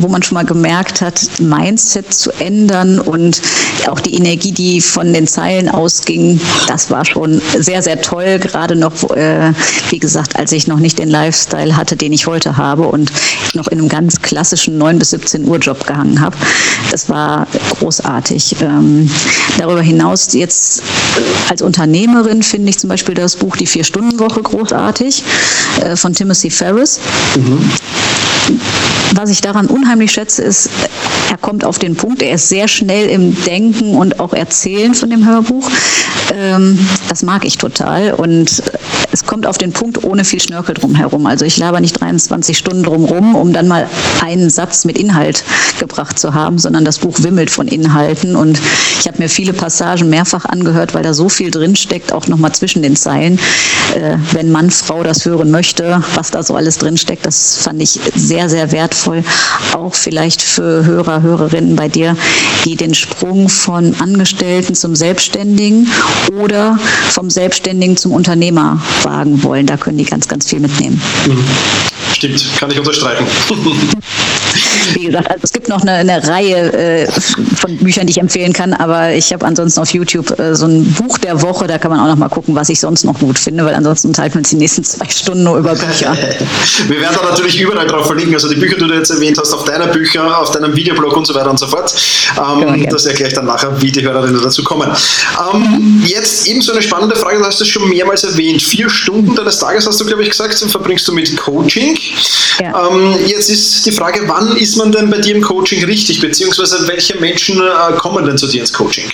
wo 0.00 0.08
man 0.08 0.22
schon 0.22 0.34
mal 0.34 0.44
gemerkt 0.44 1.00
hat, 1.00 1.20
Mindset 1.38 2.12
zu 2.12 2.30
ändern 2.32 2.98
und 2.98 3.40
auch 3.88 4.00
die 4.00 4.14
Energie, 4.14 4.52
die 4.52 4.80
von 4.80 5.12
den 5.12 5.26
Zeilen 5.26 5.68
ausging, 5.84 6.40
das 6.66 6.90
war 6.90 7.04
schon 7.04 7.42
sehr, 7.58 7.82
sehr 7.82 8.00
toll. 8.00 8.38
Gerade 8.38 8.74
noch, 8.74 9.10
äh, 9.10 9.52
wie 9.90 9.98
gesagt, 9.98 10.36
als 10.36 10.50
ich 10.52 10.66
noch 10.66 10.78
nicht 10.78 10.98
den 10.98 11.10
Lifestyle 11.10 11.76
hatte, 11.76 11.96
den 11.96 12.12
ich 12.12 12.26
heute 12.26 12.56
habe 12.56 12.84
und 12.84 13.12
noch 13.52 13.68
in 13.68 13.78
einem 13.78 13.88
ganz 13.88 14.22
klassischen 14.22 14.78
9 14.78 14.98
bis 14.98 15.10
17 15.10 15.46
Uhr 15.46 15.58
Job 15.58 15.86
gehangen 15.86 16.20
habe. 16.20 16.36
Das 16.90 17.10
war 17.10 17.46
großartig. 17.78 18.56
Ähm, 18.62 19.10
darüber 19.58 19.82
hinaus 19.82 20.32
jetzt 20.32 20.82
als 21.50 21.60
Unternehmerin 21.60 22.42
finde 22.42 22.70
ich 22.70 22.78
zum 22.78 22.88
Beispiel 22.88 23.14
das 23.14 23.36
Buch 23.36 23.56
Die 23.56 23.66
Vier-Stunden-Woche 23.66 24.42
großartig 24.42 25.22
äh, 25.82 25.96
von 25.96 26.14
Timothy 26.14 26.50
Ferris. 26.50 26.98
Mhm 27.36 27.70
was 29.14 29.30
ich 29.30 29.40
daran 29.40 29.66
unheimlich 29.66 30.12
schätze, 30.12 30.42
ist, 30.42 30.68
er 31.30 31.38
kommt 31.38 31.64
auf 31.64 31.78
den 31.78 31.96
Punkt, 31.96 32.22
er 32.22 32.34
ist 32.34 32.48
sehr 32.48 32.68
schnell 32.68 33.08
im 33.08 33.36
Denken 33.44 33.96
und 33.96 34.20
auch 34.20 34.32
Erzählen 34.32 34.94
von 34.94 35.10
dem 35.10 35.26
Hörbuch. 35.26 35.68
Ähm, 36.34 36.78
das 37.08 37.22
mag 37.22 37.44
ich 37.44 37.58
total 37.58 38.14
und 38.14 38.62
es 39.12 39.24
kommt 39.24 39.46
auf 39.46 39.58
den 39.58 39.72
Punkt 39.72 40.02
ohne 40.02 40.24
viel 40.24 40.40
Schnörkel 40.40 40.74
drumherum. 40.74 41.26
Also 41.26 41.44
ich 41.44 41.56
laber 41.56 41.80
nicht 41.80 42.00
23 42.00 42.56
Stunden 42.58 42.82
drumherum, 42.82 43.34
um 43.34 43.52
dann 43.52 43.68
mal 43.68 43.88
einen 44.22 44.50
Satz 44.50 44.84
mit 44.84 44.98
Inhalt 44.98 45.44
gebracht 45.78 46.18
zu 46.18 46.34
haben, 46.34 46.58
sondern 46.58 46.84
das 46.84 46.98
Buch 46.98 47.22
wimmelt 47.22 47.50
von 47.50 47.68
Inhalten 47.68 48.34
und 48.34 48.60
ich 48.98 49.06
habe 49.06 49.18
mir 49.18 49.28
viele 49.28 49.52
Passagen 49.52 50.08
mehrfach 50.08 50.44
angehört, 50.44 50.94
weil 50.94 51.02
da 51.02 51.14
so 51.14 51.28
viel 51.28 51.50
drinsteckt, 51.50 52.12
auch 52.12 52.26
nochmal 52.26 52.52
zwischen 52.52 52.82
den 52.82 52.96
Zeilen. 52.96 53.38
Äh, 53.94 54.16
wenn 54.32 54.50
Mann, 54.50 54.70
Frau 54.70 55.02
das 55.02 55.24
hören 55.24 55.50
möchte, 55.50 56.02
was 56.14 56.30
da 56.30 56.42
so 56.42 56.56
alles 56.56 56.78
drinsteckt, 56.78 57.24
das 57.24 57.58
fand 57.58 57.80
ich 57.80 58.00
sehr, 58.14 58.48
sehr 58.48 58.72
wertvoll. 58.72 59.22
Auch 59.74 59.94
vielleicht 59.94 60.42
für 60.42 60.84
Hörer, 60.84 61.13
Hörerinnen 61.22 61.76
bei 61.76 61.88
dir, 61.88 62.16
die 62.64 62.76
den 62.76 62.94
Sprung 62.94 63.48
von 63.48 63.94
Angestellten 64.00 64.74
zum 64.74 64.94
Selbstständigen 64.94 65.90
oder 66.40 66.78
vom 67.10 67.30
Selbstständigen 67.30 67.96
zum 67.96 68.12
Unternehmer 68.12 68.80
wagen 69.02 69.42
wollen. 69.42 69.66
Da 69.66 69.76
können 69.76 69.98
die 69.98 70.04
ganz, 70.04 70.28
ganz 70.28 70.48
viel 70.48 70.60
mitnehmen. 70.60 71.00
Mhm. 71.26 71.44
Stimmt, 72.12 72.44
kann 72.58 72.70
ich 72.70 72.78
unterstreichen. 72.78 73.26
Wie 74.94 75.06
gesagt, 75.06 75.28
also 75.28 75.40
es 75.42 75.52
gibt 75.52 75.68
noch 75.68 75.82
eine, 75.82 75.92
eine 75.92 76.26
Reihe 76.26 76.72
äh, 76.72 77.06
von 77.56 77.76
Büchern, 77.78 78.06
die 78.06 78.12
ich 78.12 78.20
empfehlen 78.20 78.52
kann, 78.52 78.72
aber 78.72 79.12
ich 79.12 79.32
habe 79.32 79.44
ansonsten 79.46 79.80
auf 79.80 79.90
YouTube 79.90 80.38
äh, 80.38 80.54
so 80.54 80.66
ein 80.66 80.84
Buch 80.94 81.18
der 81.18 81.42
Woche, 81.42 81.66
da 81.66 81.78
kann 81.78 81.90
man 81.90 82.00
auch 82.00 82.06
noch 82.06 82.16
mal 82.16 82.28
gucken, 82.28 82.54
was 82.54 82.68
ich 82.68 82.80
sonst 82.80 83.04
noch 83.04 83.18
gut 83.18 83.38
finde, 83.38 83.64
weil 83.64 83.74
ansonsten 83.74 84.12
teilt 84.12 84.34
man 84.34 84.40
uns 84.40 84.50
die 84.50 84.56
nächsten 84.56 84.84
zwei 84.84 85.08
Stunden 85.08 85.44
nur 85.44 85.58
über 85.58 85.74
Bücher. 85.74 86.16
Wir 86.88 87.00
werden 87.00 87.16
da 87.20 87.30
natürlich 87.30 87.60
überall 87.60 87.86
drauf 87.86 88.06
verlinken, 88.06 88.34
also 88.34 88.48
die 88.48 88.56
Bücher, 88.56 88.76
die 88.76 88.86
du 88.86 88.94
jetzt 88.94 89.10
erwähnt 89.10 89.38
hast, 89.38 89.52
auf 89.52 89.64
deiner 89.64 89.88
Bücher, 89.88 90.38
auf 90.38 90.50
deinem 90.50 90.74
Videoblog 90.74 91.16
und 91.16 91.26
so 91.26 91.34
weiter 91.34 91.50
und 91.50 91.58
so 91.58 91.66
fort. 91.66 91.94
Ähm, 92.36 92.86
das 92.90 93.06
erkläre 93.06 93.28
ich 93.28 93.34
dann 93.34 93.46
nachher, 93.46 93.80
wie 93.80 93.90
die 93.90 94.02
Hörerinnen 94.02 94.42
dazu 94.42 94.62
kommen. 94.64 94.90
Ähm, 95.52 96.02
jetzt 96.06 96.46
eben 96.46 96.60
so 96.60 96.72
eine 96.72 96.82
spannende 96.82 97.16
Frage, 97.16 97.38
du 97.38 97.44
hast 97.44 97.60
es 97.60 97.68
schon 97.68 97.88
mehrmals 97.88 98.24
erwähnt. 98.24 98.62
Vier 98.62 98.88
Stunden 98.88 99.34
deines 99.34 99.58
Tages 99.58 99.86
hast 99.86 100.00
du, 100.00 100.04
glaube 100.04 100.22
ich, 100.22 100.30
gesagt, 100.30 100.54
verbringst 100.54 101.06
du 101.08 101.12
mit 101.12 101.36
Coaching. 101.36 101.98
Ja. 102.60 102.88
Ähm, 102.88 103.16
jetzt 103.26 103.50
ist 103.50 103.86
die 103.86 103.92
Frage, 103.92 104.22
wann 104.26 104.56
ist 104.64 104.76
man 104.78 104.90
denn 104.90 105.10
bei 105.10 105.18
dir 105.18 105.36
im 105.36 105.42
Coaching 105.42 105.84
richtig, 105.84 106.20
beziehungsweise 106.20 106.88
welche 106.88 107.18
Menschen 107.18 107.60
äh, 107.60 107.92
kommen 107.98 108.24
denn 108.24 108.38
zu 108.38 108.46
dir 108.46 108.60
ins 108.62 108.72
Coaching? 108.72 109.04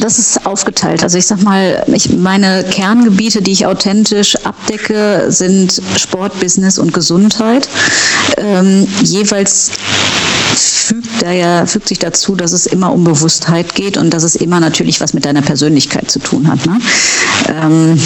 Das 0.00 0.18
ist 0.18 0.44
aufgeteilt. 0.44 1.04
Also 1.04 1.18
ich 1.18 1.26
sag 1.26 1.40
mal, 1.42 1.84
ich, 1.94 2.10
meine 2.10 2.64
Kerngebiete, 2.64 3.40
die 3.40 3.52
ich 3.52 3.64
authentisch 3.64 4.34
abdecke, 4.44 5.26
sind 5.28 5.80
Sport, 5.96 6.38
Business 6.40 6.78
und 6.78 6.92
Gesundheit. 6.92 7.68
Ähm, 8.38 8.88
jeweils 9.04 9.70
fügt, 10.88 11.22
daher, 11.22 11.66
fügt 11.66 11.88
sich 11.88 11.98
dazu, 11.98 12.34
dass 12.34 12.52
es 12.52 12.66
immer 12.66 12.92
um 12.92 13.04
Bewusstheit 13.04 13.74
geht 13.74 13.98
und 13.98 14.10
dass 14.10 14.22
es 14.22 14.36
immer 14.36 14.58
natürlich 14.58 15.00
was 15.00 15.12
mit 15.12 15.26
deiner 15.26 15.42
Persönlichkeit 15.42 16.10
zu 16.10 16.18
tun 16.18 16.48
hat. 16.48 16.64
Ne? 16.64 16.78
Ähm, 17.46 18.00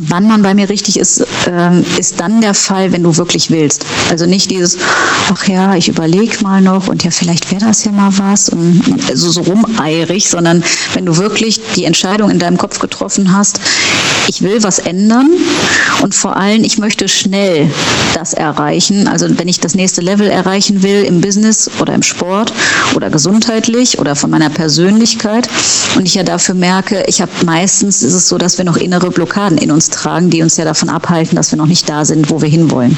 wann 0.00 0.26
man 0.26 0.42
bei 0.42 0.52
mir 0.54 0.68
richtig 0.68 0.98
ist, 0.98 1.24
ähm, 1.46 1.84
ist 1.96 2.18
dann 2.20 2.40
der 2.40 2.54
Fall, 2.54 2.92
wenn 2.92 3.04
du 3.04 3.16
wirklich 3.16 3.50
willst. 3.50 3.84
Also 4.10 4.26
nicht 4.26 4.50
dieses, 4.50 4.78
ach 5.32 5.46
ja, 5.46 5.76
ich 5.76 5.88
überlege 5.88 6.42
mal 6.42 6.60
noch 6.60 6.88
und 6.88 7.04
ja, 7.04 7.12
vielleicht 7.12 7.52
wäre 7.52 7.64
das 7.64 7.84
ja 7.84 7.92
mal 7.92 8.10
was 8.18 8.48
und 8.48 8.82
so, 9.14 9.30
so 9.30 9.42
rumeirig, 9.42 10.28
sondern 10.28 10.64
wenn 10.94 11.06
du 11.06 11.16
wirklich 11.18 11.60
die 11.76 11.84
Entscheidung 11.84 12.30
in 12.30 12.40
deinem 12.40 12.58
Kopf 12.58 12.80
getroffen 12.80 13.32
hast, 13.32 13.60
ich 14.26 14.42
will 14.42 14.62
was 14.62 14.80
ändern 14.80 15.30
und 16.02 16.14
vor 16.14 16.36
allem, 16.36 16.64
ich 16.64 16.78
möchte 16.78 17.08
schnell 17.08 17.70
das 18.14 18.34
erreichen. 18.34 19.06
Also 19.06 19.26
wenn 19.38 19.48
ich 19.48 19.60
das 19.60 19.74
nächste 19.74 20.00
Level 20.00 20.28
erreichen 20.28 20.82
will 20.82 21.04
im 21.04 21.20
Business 21.20 21.70
oder 21.80 21.94
im 21.94 22.02
Sport 22.08 22.52
oder 22.94 23.10
gesundheitlich 23.10 23.98
oder 23.98 24.16
von 24.16 24.30
meiner 24.30 24.50
Persönlichkeit 24.50 25.48
und 25.96 26.06
ich 26.06 26.14
ja 26.14 26.22
dafür 26.22 26.54
merke, 26.54 27.04
ich 27.06 27.20
habe 27.20 27.30
meistens 27.44 28.02
ist 28.02 28.14
es 28.14 28.28
so, 28.28 28.38
dass 28.38 28.58
wir 28.58 28.64
noch 28.64 28.76
innere 28.76 29.10
Blockaden 29.10 29.58
in 29.58 29.70
uns 29.70 29.90
tragen, 29.90 30.30
die 30.30 30.42
uns 30.42 30.56
ja 30.56 30.64
davon 30.64 30.88
abhalten, 30.88 31.36
dass 31.36 31.52
wir 31.52 31.56
noch 31.58 31.66
nicht 31.66 31.88
da 31.88 32.04
sind, 32.04 32.30
wo 32.30 32.42
wir 32.42 32.48
hinwollen. 32.48 32.96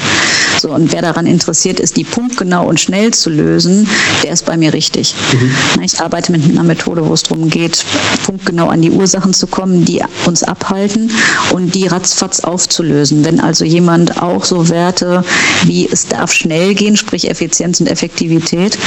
So, 0.59 0.69
und 0.71 0.91
wer 0.91 1.01
daran 1.01 1.25
interessiert 1.25 1.79
ist, 1.79 1.97
die 1.97 2.03
punktgenau 2.03 2.67
und 2.67 2.79
schnell 2.79 3.11
zu 3.11 3.29
lösen, 3.29 3.87
der 4.23 4.33
ist 4.33 4.45
bei 4.45 4.57
mir 4.57 4.73
richtig. 4.73 5.15
Mhm. 5.33 5.83
Ich 5.83 5.99
arbeite 5.99 6.31
mit 6.31 6.43
einer 6.43 6.63
Methode, 6.63 7.07
wo 7.07 7.13
es 7.13 7.23
darum 7.23 7.49
geht, 7.49 7.83
punktgenau 8.25 8.67
an 8.67 8.81
die 8.81 8.91
Ursachen 8.91 9.33
zu 9.33 9.47
kommen, 9.47 9.85
die 9.85 10.03
uns 10.25 10.43
abhalten 10.43 11.11
und 11.51 11.75
die 11.75 11.87
ratzfatz 11.87 12.41
aufzulösen. 12.41 13.25
Wenn 13.25 13.39
also 13.39 13.65
jemand 13.65 14.21
auch 14.21 14.45
so 14.45 14.69
Werte 14.69 15.23
wie 15.63 15.87
es 15.91 16.07
darf 16.07 16.31
schnell 16.31 16.73
gehen, 16.75 16.97
sprich 16.97 17.29
Effizienz 17.29 17.79
und 17.79 17.87
Effektivität, 17.87 18.77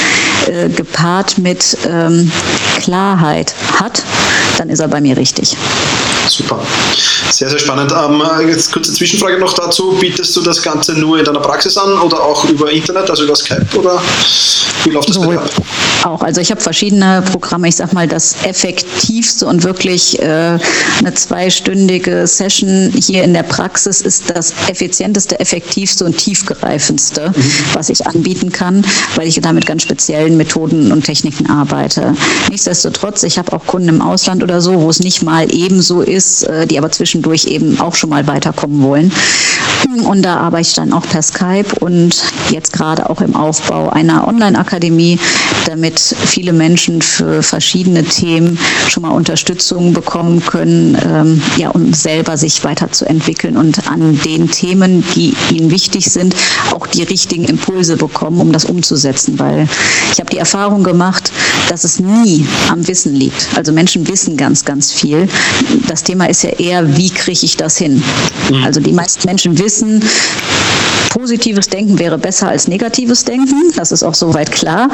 äh, 0.46 0.68
gepaart 0.68 1.38
mit 1.38 1.76
ähm, 1.88 2.30
Klarheit 2.80 3.54
hat, 3.78 4.02
dann 4.58 4.68
ist 4.68 4.80
er 4.80 4.88
bei 4.88 5.00
mir 5.00 5.16
richtig. 5.16 5.56
Super. 6.28 6.60
Sehr, 7.30 7.50
sehr 7.50 7.58
spannend. 7.58 7.92
Ähm, 7.92 8.22
jetzt 8.48 8.72
kurze 8.72 8.92
Zwischenfrage 8.92 9.38
noch 9.38 9.52
dazu. 9.54 9.96
Bietest 10.00 10.34
du 10.36 10.42
das 10.42 10.62
Ganze 10.62 10.92
nur 10.94 11.18
in 11.18 11.24
deiner 11.24 11.40
Praxis 11.40 11.76
an 11.76 11.98
oder 12.00 12.20
auch 12.20 12.44
über 12.44 12.70
Internet, 12.70 13.10
also 13.10 13.24
über 13.24 13.36
Skype 13.36 13.66
oder 13.74 14.00
wie 14.84 14.90
läuft 14.90 15.08
das 15.08 15.16
Sowohl 15.16 15.36
bei 15.36 15.42
dir 15.42 15.46
ab? 15.46 15.66
Auch, 16.04 16.22
also 16.22 16.40
ich 16.40 16.50
habe 16.50 16.60
verschiedene 16.60 17.22
Programme. 17.32 17.68
Ich 17.68 17.76
sag 17.76 17.92
mal, 17.94 18.06
das 18.06 18.36
effektivste 18.44 19.46
und 19.46 19.64
wirklich 19.64 20.18
äh, 20.20 20.58
eine 20.98 21.14
zweistündige 21.14 22.26
Session 22.26 22.92
hier 22.94 23.24
in 23.24 23.32
der 23.32 23.42
Praxis 23.42 24.02
ist 24.02 24.30
das 24.30 24.52
effizienteste, 24.68 25.40
effektivste 25.40 26.04
und 26.04 26.18
tiefgreifendste, 26.18 27.32
mhm. 27.34 27.52
was 27.72 27.88
ich 27.88 28.06
anbieten 28.06 28.52
kann, 28.52 28.86
weil 29.16 29.26
ich 29.26 29.40
da 29.40 29.52
mit 29.52 29.64
ganz 29.64 29.82
speziellen 30.04 30.36
Methoden 30.36 30.92
und 30.92 31.04
Techniken 31.04 31.48
arbeite. 31.48 32.14
Nichtsdestotrotz, 32.50 33.22
ich 33.22 33.38
habe 33.38 33.54
auch 33.54 33.66
Kunden 33.66 33.88
im 33.88 34.02
Ausland 34.02 34.42
oder 34.42 34.60
so, 34.60 34.82
wo 34.82 34.90
es 34.90 35.00
nicht 35.00 35.22
mal 35.22 35.46
ebenso 35.50 36.02
ist, 36.02 36.42
äh, 36.42 36.66
die 36.66 36.76
aber 36.76 36.90
zwischendurch 36.90 37.46
eben 37.46 37.80
auch 37.80 37.94
schon 37.94 38.10
mal 38.10 38.26
weiterkommen 38.26 38.82
wollen. 38.82 39.10
Und 40.04 40.22
da 40.22 40.38
arbeite 40.38 40.68
ich 40.68 40.74
dann 40.74 40.92
auch 40.92 41.06
per 41.06 41.22
Skype 41.22 41.66
und 41.80 42.22
jetzt 42.50 42.72
gerade 42.72 43.08
auch 43.08 43.20
im 43.20 43.36
Aufbau 43.36 43.90
einer 43.90 44.26
Online-Akademie, 44.26 45.18
damit 45.66 46.00
viele 46.00 46.52
Menschen 46.52 47.02
für 47.02 47.42
verschiedene 47.42 48.02
Themen 48.04 48.58
schon 48.88 49.02
mal 49.02 49.10
Unterstützung 49.10 49.92
bekommen 49.92 50.44
können, 50.44 50.96
ähm, 51.04 51.42
ja, 51.56 51.70
um 51.70 51.92
selber 51.92 52.36
sich 52.36 52.64
weiterzuentwickeln 52.64 53.56
und 53.56 53.90
an 53.90 54.18
den 54.24 54.50
Themen, 54.50 55.04
die 55.14 55.34
ihnen 55.50 55.70
wichtig 55.70 56.06
sind, 56.06 56.34
auch 56.72 56.86
die 56.86 57.02
richtigen 57.02 57.44
Impulse 57.44 57.96
bekommen, 57.96 58.40
um 58.40 58.52
das 58.52 58.64
umzusetzen. 58.64 59.38
Weil 59.38 59.68
ich 60.12 60.20
habe 60.20 60.30
die 60.30 60.38
Erfahrung 60.38 60.82
gemacht, 60.82 61.32
dass 61.68 61.84
es 61.84 61.98
nie 62.00 62.46
am 62.70 62.86
Wissen 62.86 63.14
liegt. 63.14 63.48
Also 63.56 63.72
Menschen 63.72 64.06
wissen 64.08 64.36
ganz, 64.36 64.64
ganz 64.64 64.92
viel. 64.92 65.28
Das 65.88 66.02
Thema 66.02 66.26
ist 66.26 66.42
ja 66.42 66.50
eher, 66.50 66.96
wie 66.96 67.10
kriege 67.10 67.44
ich 67.44 67.56
das 67.56 67.78
hin? 67.78 68.02
Mhm. 68.50 68.64
Also 68.64 68.80
die 68.80 68.92
meisten 68.92 69.26
Menschen 69.26 69.58
wissen, 69.58 70.04
positives 71.14 71.68
Denken 71.68 72.00
wäre 72.00 72.18
besser 72.18 72.48
als 72.48 72.66
negatives 72.66 73.24
Denken. 73.24 73.72
Das 73.76 73.92
ist 73.92 74.02
auch 74.02 74.14
soweit 74.14 74.50
klar. 74.50 74.90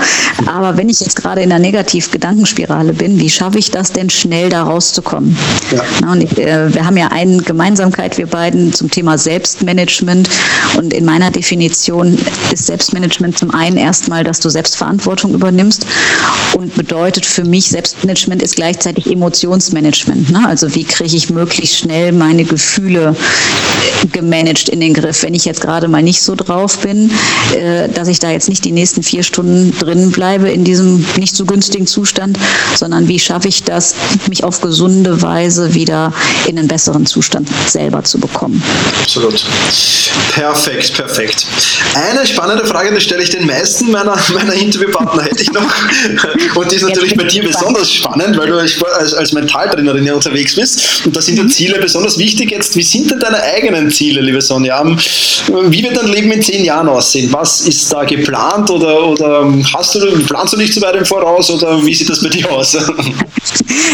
Aber 0.47 0.77
wenn 0.77 0.91
ich 0.91 1.01
jetzt 1.01 1.17
gerade 1.17 1.41
in 1.41 1.51
einer 1.51 1.59
Negativ-Gedankenspirale 1.59 2.93
bin, 2.93 3.19
wie 3.19 3.31
schaffe 3.31 3.59
ich 3.59 3.71
das 3.71 3.93
denn 3.93 4.11
schnell 4.11 4.51
da 4.51 4.65
rauszukommen? 4.65 5.37
Ja. 5.73 6.13
Und 6.13 6.23
ich, 6.23 6.37
äh, 6.39 6.73
wir 6.75 6.85
haben 6.85 6.99
ja 6.99 7.09
eine 7.09 7.39
Gemeinsamkeit, 7.39 8.19
wir 8.19 8.27
beiden, 8.27 8.73
zum 8.75 8.91
Thema 8.91 9.17
Selbstmanagement. 9.17 10.29
Und 10.77 10.93
in 10.93 11.07
meiner 11.07 11.31
Definition 11.31 12.19
ist 12.53 12.67
Selbstmanagement 12.67 13.39
zum 13.39 13.51
einen 13.53 13.79
erstmal, 13.79 14.23
dass 14.23 14.41
du 14.41 14.51
Selbstverantwortung 14.51 15.33
übernimmst 15.33 15.87
und 16.55 16.75
bedeutet 16.75 17.25
für 17.25 17.45
mich, 17.45 17.69
Selbstmanagement 17.71 18.43
ist 18.43 18.57
gleichzeitig 18.57 19.11
Emotionsmanagement. 19.11 20.31
Ne? 20.31 20.47
Also 20.47 20.75
wie 20.75 20.85
kriege 20.85 21.17
ich 21.17 21.31
möglichst 21.31 21.79
schnell 21.79 22.13
meine 22.13 22.45
Gefühle 22.45 23.17
gemanagt 24.13 24.69
in 24.69 24.81
den 24.81 24.93
Griff, 24.93 25.23
wenn 25.23 25.35
ich 25.35 25.45
jetzt 25.47 25.63
gerade 25.63 25.89
mal 25.89 26.03
nicht 26.11 26.23
so 26.23 26.35
drauf 26.35 26.79
bin, 26.79 27.13
äh, 27.55 27.89
dass 27.89 28.09
ich 28.09 28.19
da 28.19 28.33
jetzt 28.33 28.49
nicht 28.49 28.65
die 28.65 28.73
nächsten 28.73 29.05
vier 29.05 29.23
Stunden 29.23 29.73
drin 29.79 30.11
bleibe 30.11 30.51
in 30.51 30.65
diesem 30.65 31.07
nicht 31.17 31.37
so 31.37 31.45
günstigen 31.45 31.87
Zustand, 31.87 32.37
sondern 32.75 33.07
wie 33.07 33.21
schaffe 33.21 33.47
ich 33.47 33.63
das, 33.63 33.95
mich 34.29 34.43
auf 34.43 34.61
gesunde 34.61 35.23
Weise 35.23 35.73
wieder 35.75 36.13
in 36.49 36.59
einen 36.59 36.67
besseren 36.67 37.07
Zustand 37.07 37.49
selber 37.69 38.03
zu 38.03 38.19
bekommen. 38.19 38.61
Absolut. 39.03 39.45
Perfekt, 40.33 40.95
perfekt. 40.95 41.47
Eine 41.95 42.27
spannende 42.27 42.67
Frage, 42.67 42.93
die 42.93 43.01
stelle 43.01 43.23
ich 43.23 43.31
den 43.31 43.47
meisten 43.47 43.93
meiner, 43.93 44.17
meiner 44.35 44.55
Interviewpartner, 44.55 45.23
hätte 45.23 45.43
ich 45.45 45.53
noch. 45.53 45.71
Und 46.57 46.73
die 46.73 46.77
ist 46.77 46.83
natürlich 46.83 47.17
bei 47.17 47.25
dir 47.25 47.45
besonders 47.45 47.93
spannend, 47.93 48.37
weil 48.37 48.49
du 48.49 48.59
als, 48.59 49.15
als 49.15 49.33
Mentaltrainerin 49.33 50.05
ja 50.05 50.15
unterwegs 50.15 50.57
bist. 50.57 51.07
Und 51.07 51.15
da 51.15 51.23
sind 51.23 51.37
ja 51.37 51.45
mhm. 51.45 51.51
Ziele 51.51 51.79
besonders 51.79 52.19
wichtig. 52.19 52.51
Jetzt, 52.51 52.75
wie 52.75 52.83
sind 52.83 53.13
denn 53.13 53.21
deine 53.21 53.41
eigenen 53.43 53.93
Ziele, 53.93 54.21
liebe 54.21 54.41
Sonja? 54.41 54.85
Wie 54.85 55.83
wird 55.83 56.00
dein 56.03 56.13
Leben 56.13 56.31
in 56.33 56.43
zehn 56.43 56.65
Jahren 56.65 56.89
aussehen? 56.89 57.33
Was 57.33 57.63
ist 57.63 57.93
da 57.93 58.05
geplant 58.05 58.71
oder, 58.71 59.09
oder 59.09 59.53
hast 59.75 59.95
du, 59.95 60.01
planst 60.27 60.53
du 60.55 60.57
nicht 60.57 60.75
so 60.75 60.81
weit 60.83 60.97
im 60.97 61.05
Voraus 61.05 61.51
oder 61.51 61.85
wie 61.85 61.95
sieht 61.95 62.09
das 62.09 62.23
bei 62.23 62.29
dir 62.29 62.51
aus? 62.51 62.77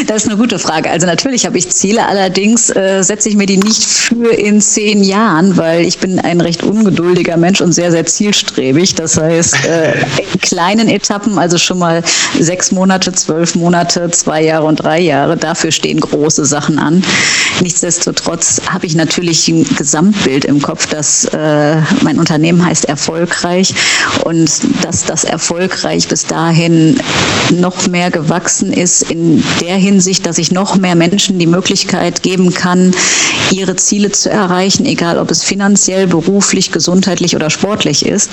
Das 0.06 0.24
ist 0.24 0.28
eine 0.28 0.36
gute 0.36 0.58
Frage. 0.58 0.90
Also 0.90 1.06
natürlich 1.06 1.46
habe 1.46 1.56
ich 1.56 1.68
Ziele, 1.70 2.06
allerdings 2.06 2.70
äh, 2.70 3.02
setze 3.02 3.28
ich 3.28 3.36
mir 3.36 3.46
die 3.46 3.56
nicht 3.56 3.82
für 3.82 4.30
in 4.30 4.60
zehn 4.60 5.02
Jahren, 5.02 5.56
weil 5.56 5.86
ich 5.86 5.98
bin 5.98 6.18
ein 6.18 6.40
recht 6.40 6.62
ungeduldiger 6.62 7.36
Mensch 7.36 7.60
und 7.60 7.72
sehr, 7.72 7.90
sehr 7.90 8.04
zielstrebig. 8.04 8.94
Das 8.94 9.16
heißt, 9.16 9.64
äh, 9.66 9.94
in 10.32 10.40
kleinen 10.40 10.88
Etappen, 10.88 11.38
also 11.38 11.58
schon 11.58 11.78
mal 11.78 12.02
sechs 12.38 12.72
Monate, 12.72 13.12
zwölf 13.12 13.54
Monate, 13.54 14.10
zwei 14.10 14.42
Jahre 14.42 14.66
und 14.66 14.76
drei 14.76 15.00
Jahre, 15.00 15.36
dafür 15.36 15.70
stehen 15.70 16.00
große 16.00 16.44
Sachen 16.44 16.78
an. 16.78 17.02
Nichtsdestotrotz 17.60 18.60
habe 18.70 18.86
ich 18.86 18.94
natürlich 18.94 19.48
ein 19.48 19.66
Gesamtbild 19.76 20.44
im 20.44 20.60
Kopf, 20.60 20.86
dass 20.86 21.24
äh, 21.26 21.76
mein 22.02 22.18
Unternehmen 22.18 22.64
heißt 22.64 22.86
erfolgreich 22.86 23.74
und 24.24 24.50
dass 24.82 25.04
das 25.04 25.24
erfolgreich 25.24 26.08
bis 26.08 26.26
dahin 26.26 27.00
noch 27.50 27.86
mehr 27.86 28.10
gewachsen 28.10 28.72
ist 28.72 29.02
in 29.10 29.42
der 29.60 29.76
Hinsicht, 29.76 30.26
dass 30.26 30.38
ich 30.38 30.50
noch 30.50 30.76
mehr 30.76 30.96
Menschen 30.96 31.38
die 31.38 31.46
Möglichkeit 31.46 32.22
geben 32.22 32.52
kann, 32.52 32.94
ihre 33.52 33.76
Ziele 33.76 34.10
zu 34.10 34.30
erreichen, 34.30 34.84
egal 34.84 35.18
ob 35.18 35.30
es 35.30 35.42
finanziell, 35.42 36.06
beruflich, 36.06 36.72
gesundheitlich 36.72 37.36
oder 37.36 37.50
sportlich 37.50 38.04
ist. 38.04 38.30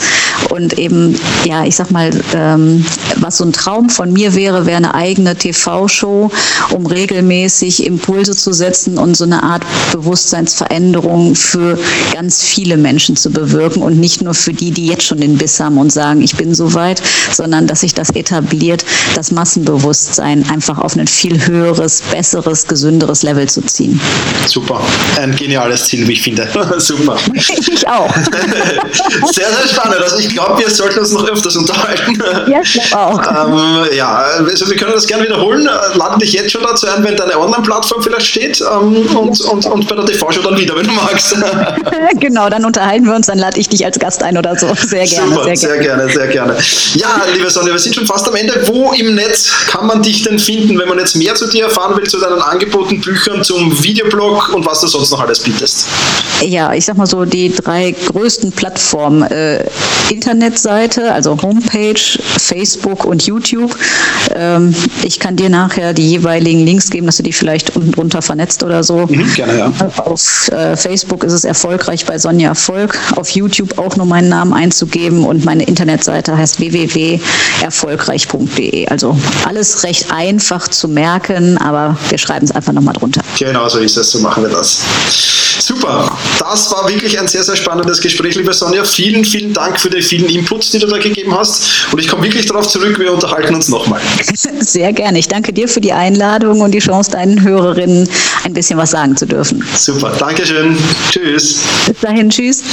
Und 0.49 0.79
eben, 0.79 1.19
ja, 1.45 1.65
ich 1.65 1.75
sag 1.75 1.91
mal, 1.91 2.09
ähm, 2.33 2.85
was 3.17 3.37
so 3.37 3.45
ein 3.45 3.53
Traum 3.53 3.89
von 3.89 4.11
mir 4.11 4.33
wäre, 4.33 4.65
wäre 4.65 4.77
eine 4.77 4.95
eigene 4.95 5.35
TV-Show, 5.35 6.31
um 6.71 6.85
regelmäßig 6.85 7.85
Impulse 7.85 8.35
zu 8.35 8.51
setzen 8.53 8.97
und 8.97 9.15
so 9.15 9.25
eine 9.25 9.43
Art 9.43 9.63
Bewusstseinsveränderung 9.91 11.35
für 11.35 11.77
ganz 12.13 12.43
viele 12.43 12.77
Menschen 12.77 13.15
zu 13.15 13.29
bewirken 13.29 13.42
und 13.81 13.99
nicht 13.99 14.21
nur 14.21 14.33
für 14.33 14.53
die, 14.53 14.71
die 14.71 14.87
jetzt 14.87 15.03
schon 15.03 15.19
den 15.19 15.37
Biss 15.37 15.59
haben 15.59 15.77
und 15.77 15.91
sagen, 15.91 16.21
ich 16.21 16.35
bin 16.35 16.53
soweit, 16.53 17.01
sondern 17.31 17.67
dass 17.67 17.81
sich 17.81 17.93
das 17.93 18.09
etabliert, 18.11 18.85
das 19.15 19.31
Massenbewusstsein 19.31 20.45
einfach 20.49 20.79
auf 20.79 20.95
ein 20.95 21.07
viel 21.07 21.45
höheres, 21.45 22.01
besseres, 22.11 22.67
gesünderes 22.67 23.23
Level 23.23 23.47
zu 23.47 23.61
ziehen. 23.61 23.99
Super. 24.45 24.81
Ein 25.19 25.35
geniales 25.35 25.85
Ziel, 25.85 26.07
wie 26.07 26.13
ich 26.13 26.21
finde. 26.21 26.47
Super. 26.77 27.17
Ich 27.33 27.87
auch. 27.87 28.13
Sehr, 29.33 29.47
sehr 29.47 29.67
spannend. 29.67 30.01
Also 30.01 30.17
ich 30.17 30.29
glaube, 30.29 30.59
wir 30.59 30.69
sollten 30.69 30.99
uns 30.99 31.11
noch 31.11 31.27
öfters 31.27 31.55
unterhalten. 31.55 32.21
Ja, 32.47 32.61
ich 32.61 32.73
glaube 32.73 32.97
auch. 32.97 33.47
Ähm, 33.47 33.87
ja, 33.95 34.23
also 34.47 34.69
wir 34.69 34.75
können 34.75 34.93
das 34.93 35.07
gerne 35.07 35.23
wiederholen. 35.25 35.67
Lade 35.95 36.19
dich 36.19 36.33
jetzt 36.33 36.51
schon 36.51 36.63
dazu 36.63 36.87
ein, 36.87 37.03
wenn 37.03 37.15
deine 37.15 37.37
Online-Plattform 37.39 38.01
vielleicht 38.01 38.27
steht 38.27 38.61
ähm, 38.61 39.05
und, 39.15 39.41
und, 39.41 39.65
und 39.65 39.87
bei 39.87 39.95
der 39.95 40.05
TV-Show 40.05 40.41
dann 40.41 40.57
wieder, 40.57 40.75
wenn 40.75 40.85
du 40.85 40.91
magst. 40.91 41.35
genau, 42.19 42.49
dann 42.49 42.65
unterhalten 42.65 43.05
wir 43.05 43.15
uns, 43.15 43.27
dann 43.33 43.39
lade 43.39 43.59
ich 43.59 43.67
dich 43.67 43.83
als 43.83 43.97
Gast 43.97 44.21
ein 44.21 44.37
oder 44.37 44.57
so. 44.57 44.71
Sehr 44.75 45.05
gerne. 45.05 45.33
Super, 45.33 45.55
sehr, 45.55 45.77
gerne. 45.79 46.07
sehr 46.07 46.07
gerne, 46.07 46.13
sehr 46.13 46.27
gerne. 46.27 46.57
Ja, 46.93 47.21
liebe 47.33 47.49
Sonja, 47.49 47.71
wir 47.71 47.79
sind 47.79 47.95
schon 47.95 48.05
fast 48.05 48.27
am 48.27 48.35
Ende. 48.35 48.53
Wo 48.67 48.93
im 48.93 49.15
Netz 49.15 49.51
kann 49.67 49.87
man 49.87 50.03
dich 50.03 50.23
denn 50.23 50.37
finden, 50.37 50.77
wenn 50.77 50.87
man 50.87 50.99
jetzt 50.99 51.15
mehr 51.15 51.33
zu 51.33 51.47
dir 51.47 51.65
erfahren 51.65 51.97
will, 51.97 52.07
zu 52.07 52.19
deinen 52.19 52.41
Angeboten, 52.41 53.01
Büchern, 53.01 53.43
zum 53.43 53.83
Videoblog 53.83 54.53
und 54.53 54.65
was 54.65 54.81
du 54.81 54.87
sonst 54.87 55.11
noch 55.11 55.19
alles 55.19 55.39
bietest? 55.39 55.87
Ja, 56.41 56.73
ich 56.73 56.85
sag 56.85 56.97
mal 56.97 57.07
so, 57.07 57.25
die 57.25 57.53
drei 57.53 57.95
größten 58.07 58.51
Plattformen, 58.51 59.23
äh, 59.23 59.65
Internetseite, 60.09 61.11
also 61.11 61.35
Homepage, 61.41 62.19
Facebook 62.37 63.05
und 63.05 63.25
YouTube. 63.25 63.33
YouTube. 63.33 63.75
Ähm, 64.35 64.75
ich 65.03 65.19
kann 65.19 65.35
dir 65.35 65.49
nachher 65.49 65.93
die 65.93 66.07
jeweiligen 66.07 66.65
Links 66.65 66.89
geben, 66.89 67.05
dass 67.05 67.17
du 67.17 67.23
die 67.23 67.33
vielleicht 67.33 67.75
unten 67.75 67.91
drunter 67.91 68.21
vernetzt 68.21 68.63
oder 68.63 68.83
so. 68.83 69.07
Mhm, 69.07 69.33
gerne, 69.33 69.57
ja. 69.57 69.73
Auf 69.97 70.49
äh, 70.51 70.75
Facebook 70.75 71.23
ist 71.23 71.33
es 71.33 71.43
erfolgreich 71.43 72.05
bei 72.05 72.17
Sonja 72.17 72.49
Erfolg. 72.49 72.97
Auf 73.23 73.29
YouTube 73.29 73.77
auch 73.77 73.95
nur 73.95 74.05
meinen 74.05 74.27
Namen 74.27 74.51
einzugeben 74.51 75.23
und 75.23 75.45
meine 75.45 75.63
Internetseite 75.63 76.37
heißt 76.37 76.59
www.erfolgreich.de. 76.59 78.89
Also 78.89 79.17
alles 79.45 79.83
recht 79.83 80.11
einfach 80.11 80.67
zu 80.67 80.89
merken, 80.89 81.57
aber 81.57 81.95
wir 82.09 82.17
schreiben 82.17 82.43
es 82.43 82.51
einfach 82.51 82.73
nochmal 82.73 82.95
drunter. 82.95 83.21
Genau 83.39 83.69
so 83.69 83.79
ist 83.79 83.95
es, 83.95 84.11
so 84.11 84.19
machen 84.19 84.43
wir 84.43 84.49
das. 84.49 84.81
Super, 85.59 86.11
das 86.39 86.71
war 86.71 86.89
wirklich 86.89 87.17
ein 87.17 87.29
sehr, 87.29 87.43
sehr 87.43 87.55
spannendes 87.55 88.01
Gespräch, 88.01 88.35
liebe 88.35 88.53
Sonja. 88.53 88.83
Vielen, 88.83 89.23
vielen 89.23 89.53
Dank 89.53 89.79
für 89.79 89.89
die 89.89 90.01
vielen 90.01 90.25
Inputs, 90.25 90.71
die 90.71 90.79
du 90.79 90.87
da 90.87 90.97
gegeben 90.97 91.33
hast. 91.33 91.93
Und 91.93 91.99
ich 91.99 92.09
komme 92.09 92.23
wirklich 92.23 92.47
darauf 92.47 92.67
zurück, 92.67 92.99
wir 92.99 93.13
unterhalten 93.13 93.55
uns 93.55 93.69
nochmal. 93.69 94.01
Sehr 94.59 94.91
gerne. 94.91 95.19
Ich 95.19 95.29
danke 95.29 95.53
dir 95.53 95.69
für 95.69 95.79
die 95.79 95.93
Einladung 95.93 96.59
und 96.59 96.71
die 96.71 96.79
Chance, 96.79 97.11
deinen 97.11 97.41
Hörerinnen 97.41 98.09
ein 98.43 98.53
bisschen 98.53 98.77
was 98.77 98.91
sagen 98.91 99.15
zu 99.15 99.25
dürfen. 99.25 99.63
Super, 99.75 100.11
Dankeschön. 100.17 100.77
Tschüss. 101.11 101.59
Bis 101.87 101.99
dahin, 102.01 102.29
tschüss. 102.29 102.63